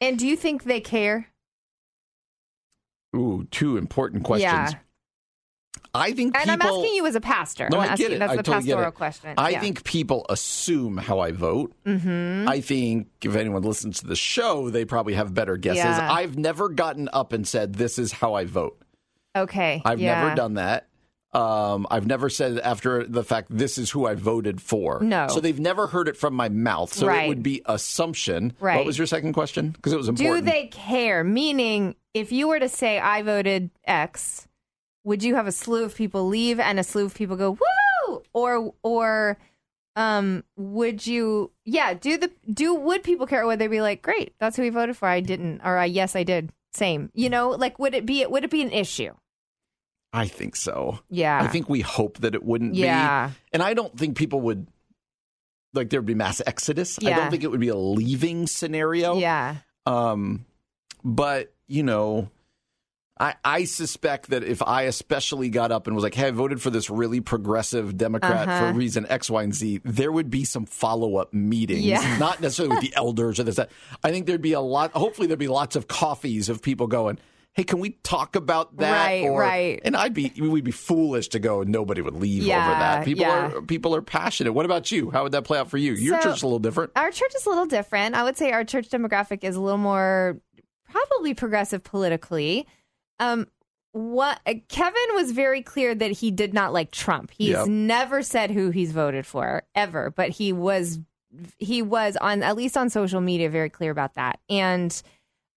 [0.00, 1.28] And do you think they care?
[3.16, 4.52] Ooh, two important questions.
[4.52, 4.70] Yeah.
[5.94, 7.68] I think And I'm asking you as a pastor.
[7.70, 8.18] No, I'm I get it.
[8.18, 9.34] That's I the totally pastoral question.
[9.38, 9.60] I Yeah.
[9.60, 11.72] think people assume how I vote.
[11.86, 12.48] Mm-hmm.
[12.48, 15.84] I think if anyone listens to the show, they probably have better guesses.
[15.84, 16.12] Yeah.
[16.12, 18.76] I've never gotten up and said, This is how I vote.
[19.36, 19.82] Okay.
[19.84, 20.22] I've yeah.
[20.22, 20.88] never done that.
[21.32, 25.00] Um, I've never said after the fact, This is who I voted for.
[25.00, 25.26] No.
[25.28, 26.92] So they've never heard it from my mouth.
[26.92, 27.24] So Right.
[27.24, 28.52] it would be assumption.
[28.60, 28.76] Right.
[28.76, 29.70] What was your second question?
[29.70, 30.44] Because it was important.
[30.44, 31.22] Do they care?
[31.24, 34.46] Meaning, if you were to say I voted X,
[35.04, 38.22] would you have a slew of people leave and a slew of people go woo?
[38.32, 39.38] Or or
[39.96, 44.02] um would you yeah, do the do would people care or would they be like,
[44.02, 45.06] Great, that's who we voted for.
[45.08, 46.50] I didn't or I yes I did.
[46.72, 47.10] Same.
[47.14, 49.12] You know, like would it be would it be an issue?
[50.12, 51.00] I think so.
[51.10, 51.40] Yeah.
[51.42, 53.28] I think we hope that it wouldn't Yeah.
[53.28, 53.34] be.
[53.52, 54.66] And I don't think people would
[55.72, 56.98] like there'd be mass exodus.
[57.04, 59.18] I don't think it would be a leaving scenario.
[59.18, 59.56] Yeah.
[59.86, 60.46] Um,
[61.02, 62.30] but you know,
[63.20, 66.60] I I suspect that if I especially got up and was like, "Hey, I voted
[66.60, 68.72] for this really progressive Democrat Uh-huh.
[68.72, 72.16] for reason X, Y, and Z," there would be some follow up meetings, Yeah.
[72.20, 73.56] not necessarily with the elders or this.
[73.56, 73.70] That.
[74.02, 74.90] I think there'd be a lot.
[74.92, 77.18] Hopefully, there'd be lots of coffees of people going.
[77.52, 78.90] Hey, can we talk about that?
[78.90, 79.80] Right, right.
[79.84, 83.04] And I'd be, we'd be foolish to go, and nobody would leave over Yeah, that.
[83.04, 83.52] People yeah.
[83.52, 84.54] are, people are passionate.
[84.54, 85.12] What about you?
[85.12, 85.92] How would that play out for you?
[85.92, 86.90] Your So- church is a little different.
[86.96, 88.16] Our church is a little different.
[88.16, 90.40] I would say our church demographic is a little more
[90.90, 92.66] probably progressive politically.
[93.20, 93.46] Um,
[93.92, 97.30] what uh, Kevin was very clear that he did not like Trump.
[97.30, 97.68] He's Yep.
[97.68, 100.98] never said who he's voted for ever, but he was
[101.58, 104.40] he was on at least on social media very clear about that.
[104.48, 105.00] And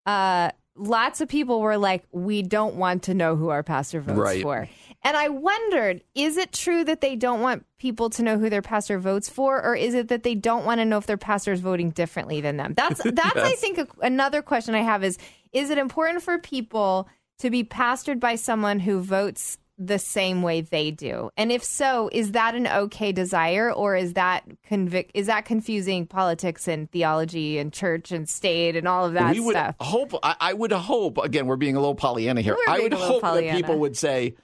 [0.06, 4.18] uh lots of people were like we don't want to know who our pastor votes
[4.20, 4.42] Right.
[4.42, 4.68] for.
[5.04, 8.62] And I wondered, is it true that they don't want people to know who their
[8.64, 11.52] pastor votes for, or is it that they don't want to know if their pastor
[11.54, 12.74] is voting differently than them?
[12.76, 15.18] That's that's I think a, another question I have is:
[15.54, 17.08] Is it important for people
[17.40, 21.30] to be pastored by someone who votes the same way they do?
[21.38, 26.08] And if so, is that an okay desire, or is that convic- is that confusing
[26.08, 29.76] politics and theology and church and state and all of that we would stuff?
[29.80, 30.14] hope.
[30.24, 31.20] I, I would hope.
[31.20, 32.56] Again, we're being a little Pollyanna here.
[32.56, 34.36] We're I would hope that people would say,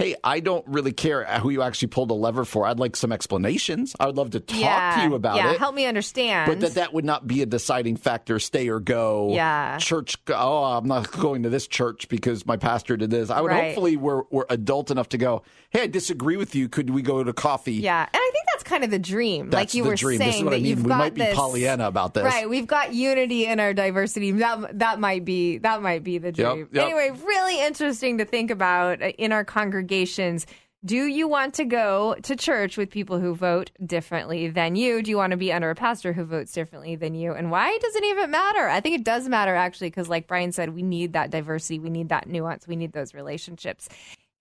[0.00, 2.66] "Hey, I don't really care who you actually pulled a lever for.
[2.66, 3.94] I'd like some explanations.
[4.00, 6.50] I would love to talk yeah, to you about yeah, it." help me understand.
[6.50, 8.38] but that that would not be a deciding factor.
[8.38, 9.30] Stay or go.
[9.32, 9.76] Yeah.
[9.78, 10.16] Church.
[10.28, 13.30] Oh, I'm not going to this church because my pastor did this.
[13.30, 13.64] I would Right.
[13.66, 15.42] hopefully we're we're adult enough to go.
[15.70, 16.68] Hey, I disagree with you.
[16.68, 17.74] Could we go to coffee?
[17.74, 19.50] Yeah, and I think that's kind of the dream.
[19.50, 20.18] like you were dream.
[20.18, 20.66] saying This is what that I mean.
[20.66, 22.24] you've We got might be this, Pollyanna about this.
[22.24, 24.30] Right, we've got unity in our diversity.
[24.32, 26.68] That that might be that might be the dream.
[26.72, 26.84] yep.
[26.86, 30.46] Anyway, really interesting to think about in our congregations.
[30.82, 35.02] Do you want to go to church with people who vote differently than you?
[35.02, 37.34] Do you want to be under a pastor who votes differently than you?
[37.34, 38.66] And why does it even matter?
[38.66, 41.90] I think it does matter actually because, like Brian said, we need that diversity, we
[41.90, 43.90] need that nuance, we need those relationships.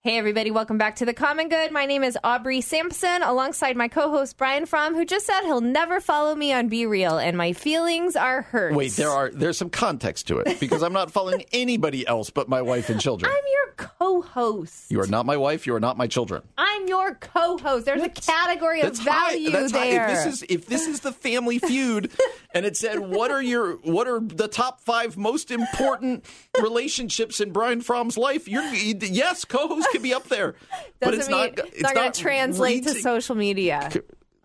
[0.01, 1.73] Hey, everybody, welcome back to The Common Good.
[1.73, 5.59] My name is Aubrey Sampson, alongside my co host Brian Fromm, who just said he'll
[5.59, 8.73] never follow me on BeReal, and my feelings are hurt.
[8.75, 12.47] Wait, there are there's some context to it because I'm not following anybody else but
[12.47, 13.29] my wife and children.
[13.29, 14.89] I'm your co host.
[14.89, 15.67] You are not my wife.
[15.67, 16.43] You are not my children.
[16.57, 17.85] I'm your co host.
[17.85, 19.31] There's a category of That's high.
[19.31, 19.67] value high.
[19.67, 20.07] there.
[20.07, 22.09] If this is if this is the Family Feud,
[22.53, 26.25] and it said what are your what are the top five most important
[26.61, 28.47] relationships in Brian Fromm's life?
[28.47, 30.55] You're yes, co-host can be up there,
[30.99, 31.67] but Doesn't it's mean, not.
[31.73, 33.89] it's not going to translate to social media.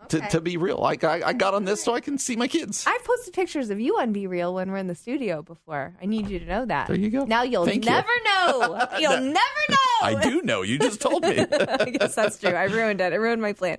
[0.09, 2.47] To, to be real, like I, I got on this so I can see my
[2.47, 2.85] kids.
[2.87, 5.95] I've posted pictures of you on BeReal when we're in the studio before.
[6.01, 6.87] I need you to know that.
[6.87, 7.25] There you go.
[7.25, 7.91] Now you'll Thank you.
[7.91, 8.87] never know.
[8.99, 9.75] You'll never know.
[10.01, 10.61] I do know.
[10.61, 11.39] You just told me.
[11.51, 12.51] I guess that's true.
[12.51, 13.11] I ruined it.
[13.11, 13.77] I ruined my plan.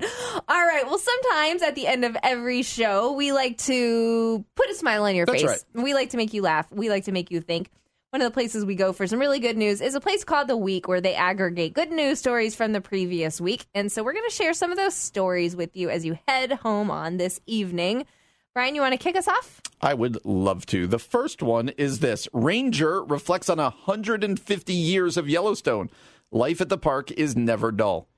[0.48, 0.84] All right.
[0.86, 5.14] Well, sometimes at the end of every show, we like to put a smile on
[5.14, 5.64] your That's face.
[5.74, 6.70] We like to make you laugh.
[6.70, 7.70] We like to make you think.
[8.16, 10.48] One of the places we go for some really good news is a place called
[10.48, 13.66] The Week where they aggregate good news stories from the previous week.
[13.74, 16.52] And so we're going to share some of those stories with you as you head
[16.52, 18.06] home on this evening.
[18.54, 19.60] Brian, you want to kick us off?
[19.82, 20.86] I would love to.
[20.86, 25.90] The first one is this Ranger reflects on 150 years of Yellowstone.
[26.32, 28.08] Life at the park is never dull.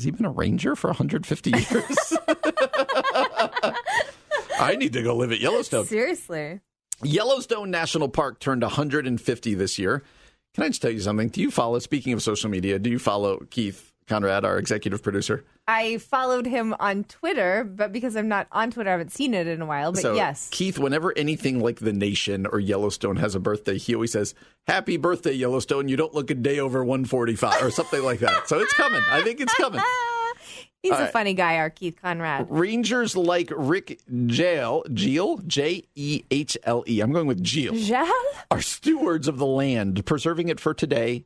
[0.00, 1.70] Has he been a ranger for 150 years?
[4.58, 5.86] I need to go live at Yellowstone.
[5.86, 6.58] Seriously.
[7.02, 10.02] Yellowstone National Park turned 150 this year.
[10.54, 11.28] Can I just tell you something?
[11.28, 15.44] Do you follow, speaking of social media, do you follow Keith Conrad, our executive producer?
[15.66, 19.46] I followed him on Twitter, but because I'm not on Twitter, I haven't seen it
[19.46, 19.92] in a while.
[19.92, 20.48] But so, yes.
[20.52, 24.34] Keith, whenever anything like the nation or Yellowstone has a birthday, he always says,
[24.68, 25.88] Happy birthday, Yellowstone.
[25.88, 28.48] You don't look a day over 145 or something like that.
[28.48, 29.02] So it's coming.
[29.10, 29.80] I think it's coming.
[30.84, 32.46] He's a funny guy, our Keith Conrad.
[32.50, 37.00] Rangers like Rick Jale, Geel, J E H L E.
[37.00, 38.06] I'm going with Geel, Jal?
[38.50, 41.24] are stewards of the land, preserving it for today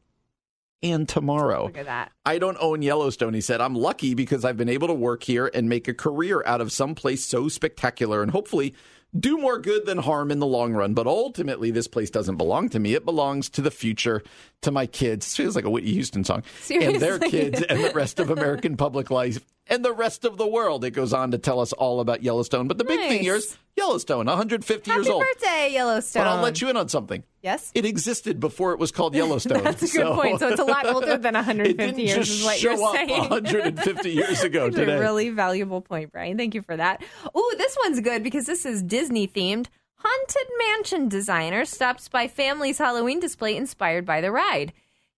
[0.80, 1.64] and tomorrow.
[1.64, 2.12] Look at that.
[2.24, 3.60] I don't own Yellowstone, he said.
[3.60, 6.70] I'm lucky because I've been able to work here and make a career out of
[6.70, 8.74] some place so spectacular and hopefully
[9.18, 10.94] do more good than harm in the long run.
[10.94, 12.94] But ultimately, this place doesn't belong to me.
[12.94, 14.22] It belongs to the future,
[14.62, 15.36] to my kids.
[15.36, 16.42] Feels like a Whitney Houston song.
[16.70, 20.46] And their kids and the rest of American public life and the rest of the
[20.46, 20.84] world.
[20.84, 22.68] It goes on to tell us all about Yellowstone.
[22.68, 23.20] But the big thing Nice.
[23.20, 25.22] here is Yellowstone, 150 Happy years old.
[25.22, 26.24] birthday, Yellowstone.
[26.24, 27.22] But I'll let you in on something.
[27.42, 27.70] Yes?
[27.74, 29.62] It existed before it was called Yellowstone.
[29.64, 30.40] That's a good point.
[30.40, 33.10] So it's a lot older than 150 years, just is what show you're up saying.
[33.10, 34.98] 150 years ago That's a today.
[34.98, 36.36] really valuable point, Brian.
[36.36, 37.02] Thank you for that.
[37.36, 39.66] Ooh, this one's good because this is Disney themed.
[39.96, 44.72] Haunted mansion designer stops by family's Halloween display inspired by the ride.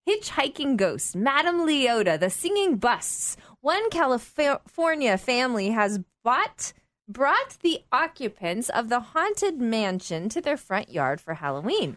[0.09, 3.37] Hitchhiking ghosts, Madame Leota, the singing busts.
[3.61, 6.73] One California family has bought
[7.09, 11.97] brought the occupants of the haunted mansion to their front yard for Halloween.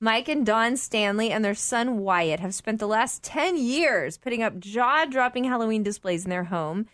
[0.00, 4.42] Mike and Dawn Stanley and their son Wyatt have spent the last 10 years putting
[4.42, 6.86] up jaw dropping Halloween displays in their home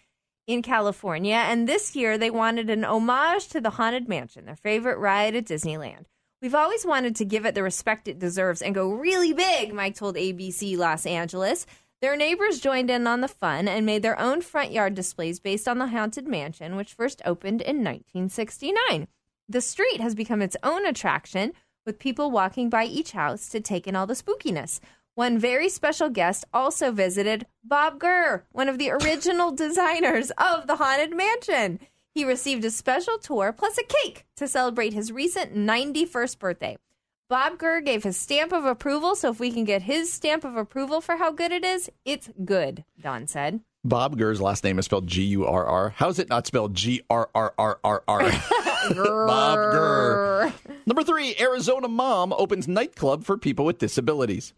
[0.47, 1.35] in California.
[1.35, 5.47] And this year they wanted an homage to the Haunted Mansion, their favorite ride at
[5.47, 6.07] Disneyland.
[6.43, 9.97] We've always wanted to give it the respect it deserves and go really big, Mike
[9.97, 11.67] told ABC Los Angeles.
[12.03, 15.67] Their neighbors joined in on the fun and made their own front yard displays based
[15.67, 19.09] on the Haunted Mansion, which first opened in 1969.
[19.49, 21.53] The street has become its own attraction
[21.87, 24.81] with people walking by each house to take in all the spookiness.
[25.17, 30.77] One very special guest also visited Bob Gurr, one of the original designers of the
[30.77, 31.81] Haunted Mansion.
[32.15, 36.77] He received a special tour plus a cake to celebrate his recent 91st birthday.
[37.31, 40.55] Bob Gurr gave his stamp of approval, so if we can get his stamp of
[40.55, 43.61] approval for how good it is, it's good, Don said.
[43.85, 45.95] Bob Gurr's last name is spelled G U R R.
[45.97, 48.21] How's it not spelled G R R R R R?
[48.95, 50.53] Bob Gurr.
[50.85, 54.53] Number three, Arizona mom opens nightclub for people with disabilities.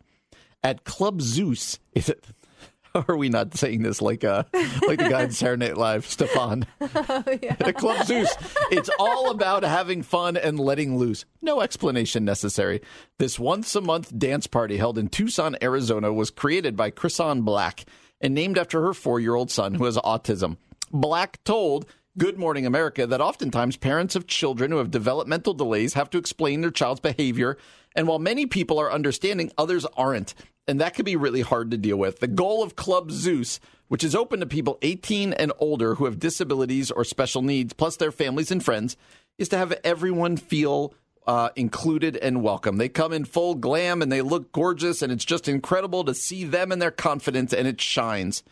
[0.62, 2.26] At Club Zeus, is it?
[3.08, 4.44] Are we not saying this like uh
[4.86, 6.66] like the guy in Saturday Night Live, Stefan?
[6.80, 8.34] Oh, At Club Zeus,
[8.70, 11.24] it's all about having fun and letting loose.
[11.42, 12.80] No explanation necessary.
[13.18, 17.84] This once a month dance party held in Tucson, Arizona, was created by Chrisan Black
[18.20, 20.56] and named after her four year old son who has autism.
[20.90, 21.86] Black told
[22.16, 26.62] Good Morning America that oftentimes parents of children who have developmental delays have to explain
[26.62, 27.58] their child's behavior.
[27.98, 30.32] And while many people are understanding, others aren't.
[30.68, 32.20] And that can be really hard to deal with.
[32.20, 36.20] The goal of Club Zeus, which is open to people 18 and older who have
[36.20, 38.96] disabilities or special needs, plus their families and friends,
[39.36, 40.94] is to have everyone feel
[41.26, 42.76] uh, included and welcome.
[42.76, 46.44] They come in full glam and they look gorgeous, and it's just incredible to see
[46.44, 48.44] them and their confidence, and it shines.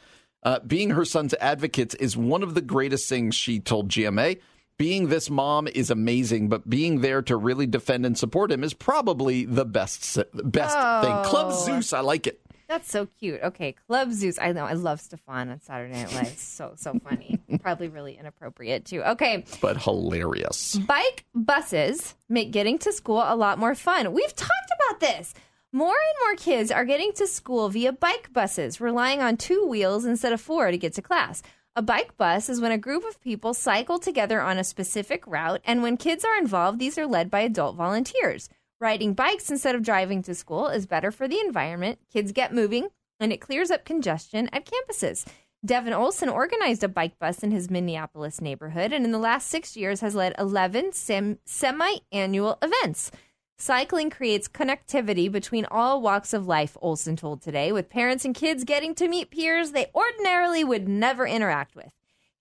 [0.43, 4.41] Uh, being her son's advocates is one of the greatest things she told GMA.
[4.79, 8.75] Being this mom is amazing, but being there to really defend and support him is
[8.75, 11.01] probably the best best Oh.
[11.03, 11.31] thing.
[11.31, 11.65] Club oh.
[11.65, 12.41] Zeus, I like it.
[12.69, 13.41] That's so cute.
[13.43, 14.39] Okay, Club Zeus.
[14.41, 14.65] I know.
[14.65, 16.37] I love Stefan on Saturday Night Live.
[16.37, 17.39] So so funny.
[17.63, 19.03] Probably really inappropriate too.
[19.03, 20.75] Okay, but hilarious.
[20.77, 24.13] bike buses make getting to school a lot more fun.
[24.13, 25.33] We've talked about this.
[25.73, 30.05] More and more kids are getting to school via bike buses, relying on two wheels
[30.05, 31.43] instead of four to get to class.
[31.79, 35.61] A bike bus is when a group of people cycle together on a specific route,
[35.63, 38.49] and when kids are involved, these are led by adult volunteers.
[38.81, 42.89] Riding bikes instead of driving to school is better for the environment, kids get moving,
[43.21, 45.27] and it clears up congestion at campuses.
[45.67, 49.77] Devin Olson organized a bike bus in his Minneapolis neighborhood, and in the last six
[49.77, 53.11] years has led 11 sem- semi annual events.
[53.59, 58.65] Cycling creates connectivity between all walks of life, Olson told today, with parents and kids
[58.65, 61.91] getting to meet peers they ordinarily would never interact with.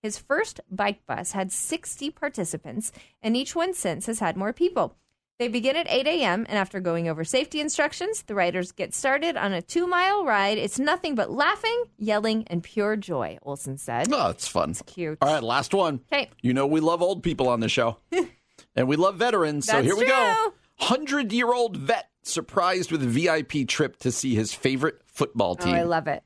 [0.02, 2.92] His first bike bus had 60 participants,
[3.22, 4.94] and each one since has had more people.
[5.38, 9.38] They begin at 8 a.m., and after going over safety instructions, the riders get started
[9.38, 10.58] on a two mile ride.
[10.58, 14.08] It's nothing but laughing, yelling, and pure joy, Olson said.
[14.12, 14.70] Oh, it's fun.
[14.72, 15.18] It's cute.
[15.22, 16.00] All right, last one.
[16.10, 16.28] 'Kay.
[16.42, 17.96] You know we love old people on the show,
[18.76, 19.66] and we love veterans.
[19.66, 20.52] so That's here we go.
[20.78, 20.86] True.
[20.88, 25.74] Hundred year old vet surprised with VIP trip to see his favorite football Oh, team.
[25.74, 26.22] I love it.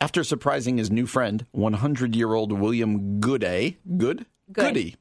[0.00, 4.26] After surprising his new friend, 100 year old William Gooday, Good?
[4.52, 4.74] Good.
[4.74, 4.96] Goody,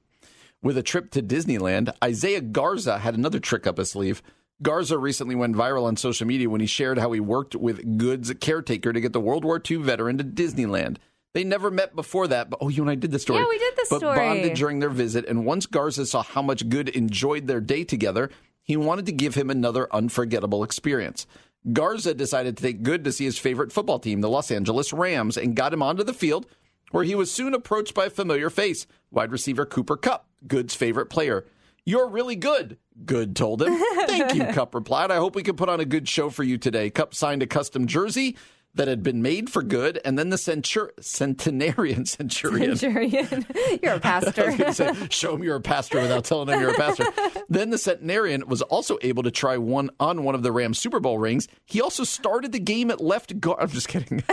[0.64, 4.22] with a trip to Disneyland, Isaiah Garza had another trick up his sleeve.
[4.62, 8.34] Garza recently went viral on social media when he shared how he worked with Good's
[8.40, 10.98] caretaker to get the World War II veteran to Disneyland.
[11.34, 13.42] They never met before that, but oh, you and I did the story.
[13.42, 14.16] Yeah, we did the but story.
[14.16, 17.84] But bonded during their visit, and once Garza saw how much Good enjoyed their day
[17.84, 18.32] together,
[18.66, 21.26] he wanted to give him another unforgettable experience.
[21.72, 25.38] Garza decided to take Good to see his favorite football team, the Los Angeles Rams,
[25.38, 26.48] and got him onto the field,
[26.92, 31.08] where he was soon approached by a familiar face, wide receiver Cooper Kupp, Good's favorite
[31.08, 31.46] player.
[31.86, 33.78] You're really good, Good told him.
[34.08, 35.12] Thank you, Kupp replied.
[35.12, 36.90] I hope we can put on a good show for you today.
[36.90, 38.38] Kupp signed a custom jersey
[38.76, 42.76] that had been made for Good, and then the centur- centenarian centurion.
[42.76, 43.46] Centurion.
[43.84, 44.56] You're a pastor.
[44.58, 47.06] was say, show him you're a pastor without telling him you're a pastor.
[47.50, 51.00] then the centenarian was also able to try one on one of the Rams Super
[51.00, 51.48] Bowl rings.
[51.66, 53.60] He also started the game at left guard.
[53.62, 54.24] I'm just kidding.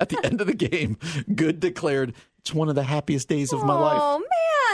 [0.00, 0.98] at the end of the game,
[1.34, 4.22] Good declared, "It's one of the happiest days of my life." Oh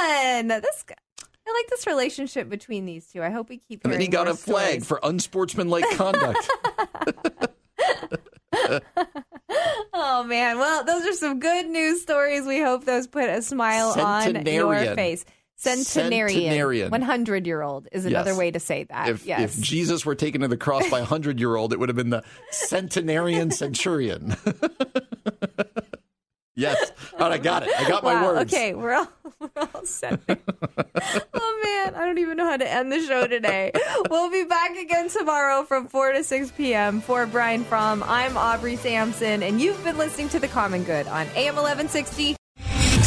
[0.04, 0.84] man, this
[1.46, 3.22] I like this relationship between these two.
[3.22, 3.84] I hope we keep.
[3.84, 6.48] And then he got a flag for unsportsmanlike conduct.
[10.14, 12.44] Oh man, well, those are some good news stories.
[12.46, 15.24] We hope those put a smile on your face.
[15.56, 16.90] Centenarian, Centenarian.
[16.90, 18.38] one hundred year old is another Yes.
[18.38, 19.08] way to say that.
[19.08, 21.78] if, yes, if Jesus were taken to the cross by a hundred year old, it
[21.78, 24.36] would have been the centenarian centurion.
[26.54, 26.92] yes.
[27.14, 27.70] All right, I got it.
[27.78, 28.34] I got my wow.
[28.34, 28.52] words.
[28.52, 30.20] Okay, we're all, we're all all set.
[30.28, 33.72] oh man, I don't even know how to end the show today.
[34.08, 37.00] We'll be back again tomorrow from 4 to 6 p.m.
[37.00, 41.26] For Brian Fromm, I'm Aubrey Sampson, and you've been listening to The Common Good on
[41.34, 42.36] AM 1160.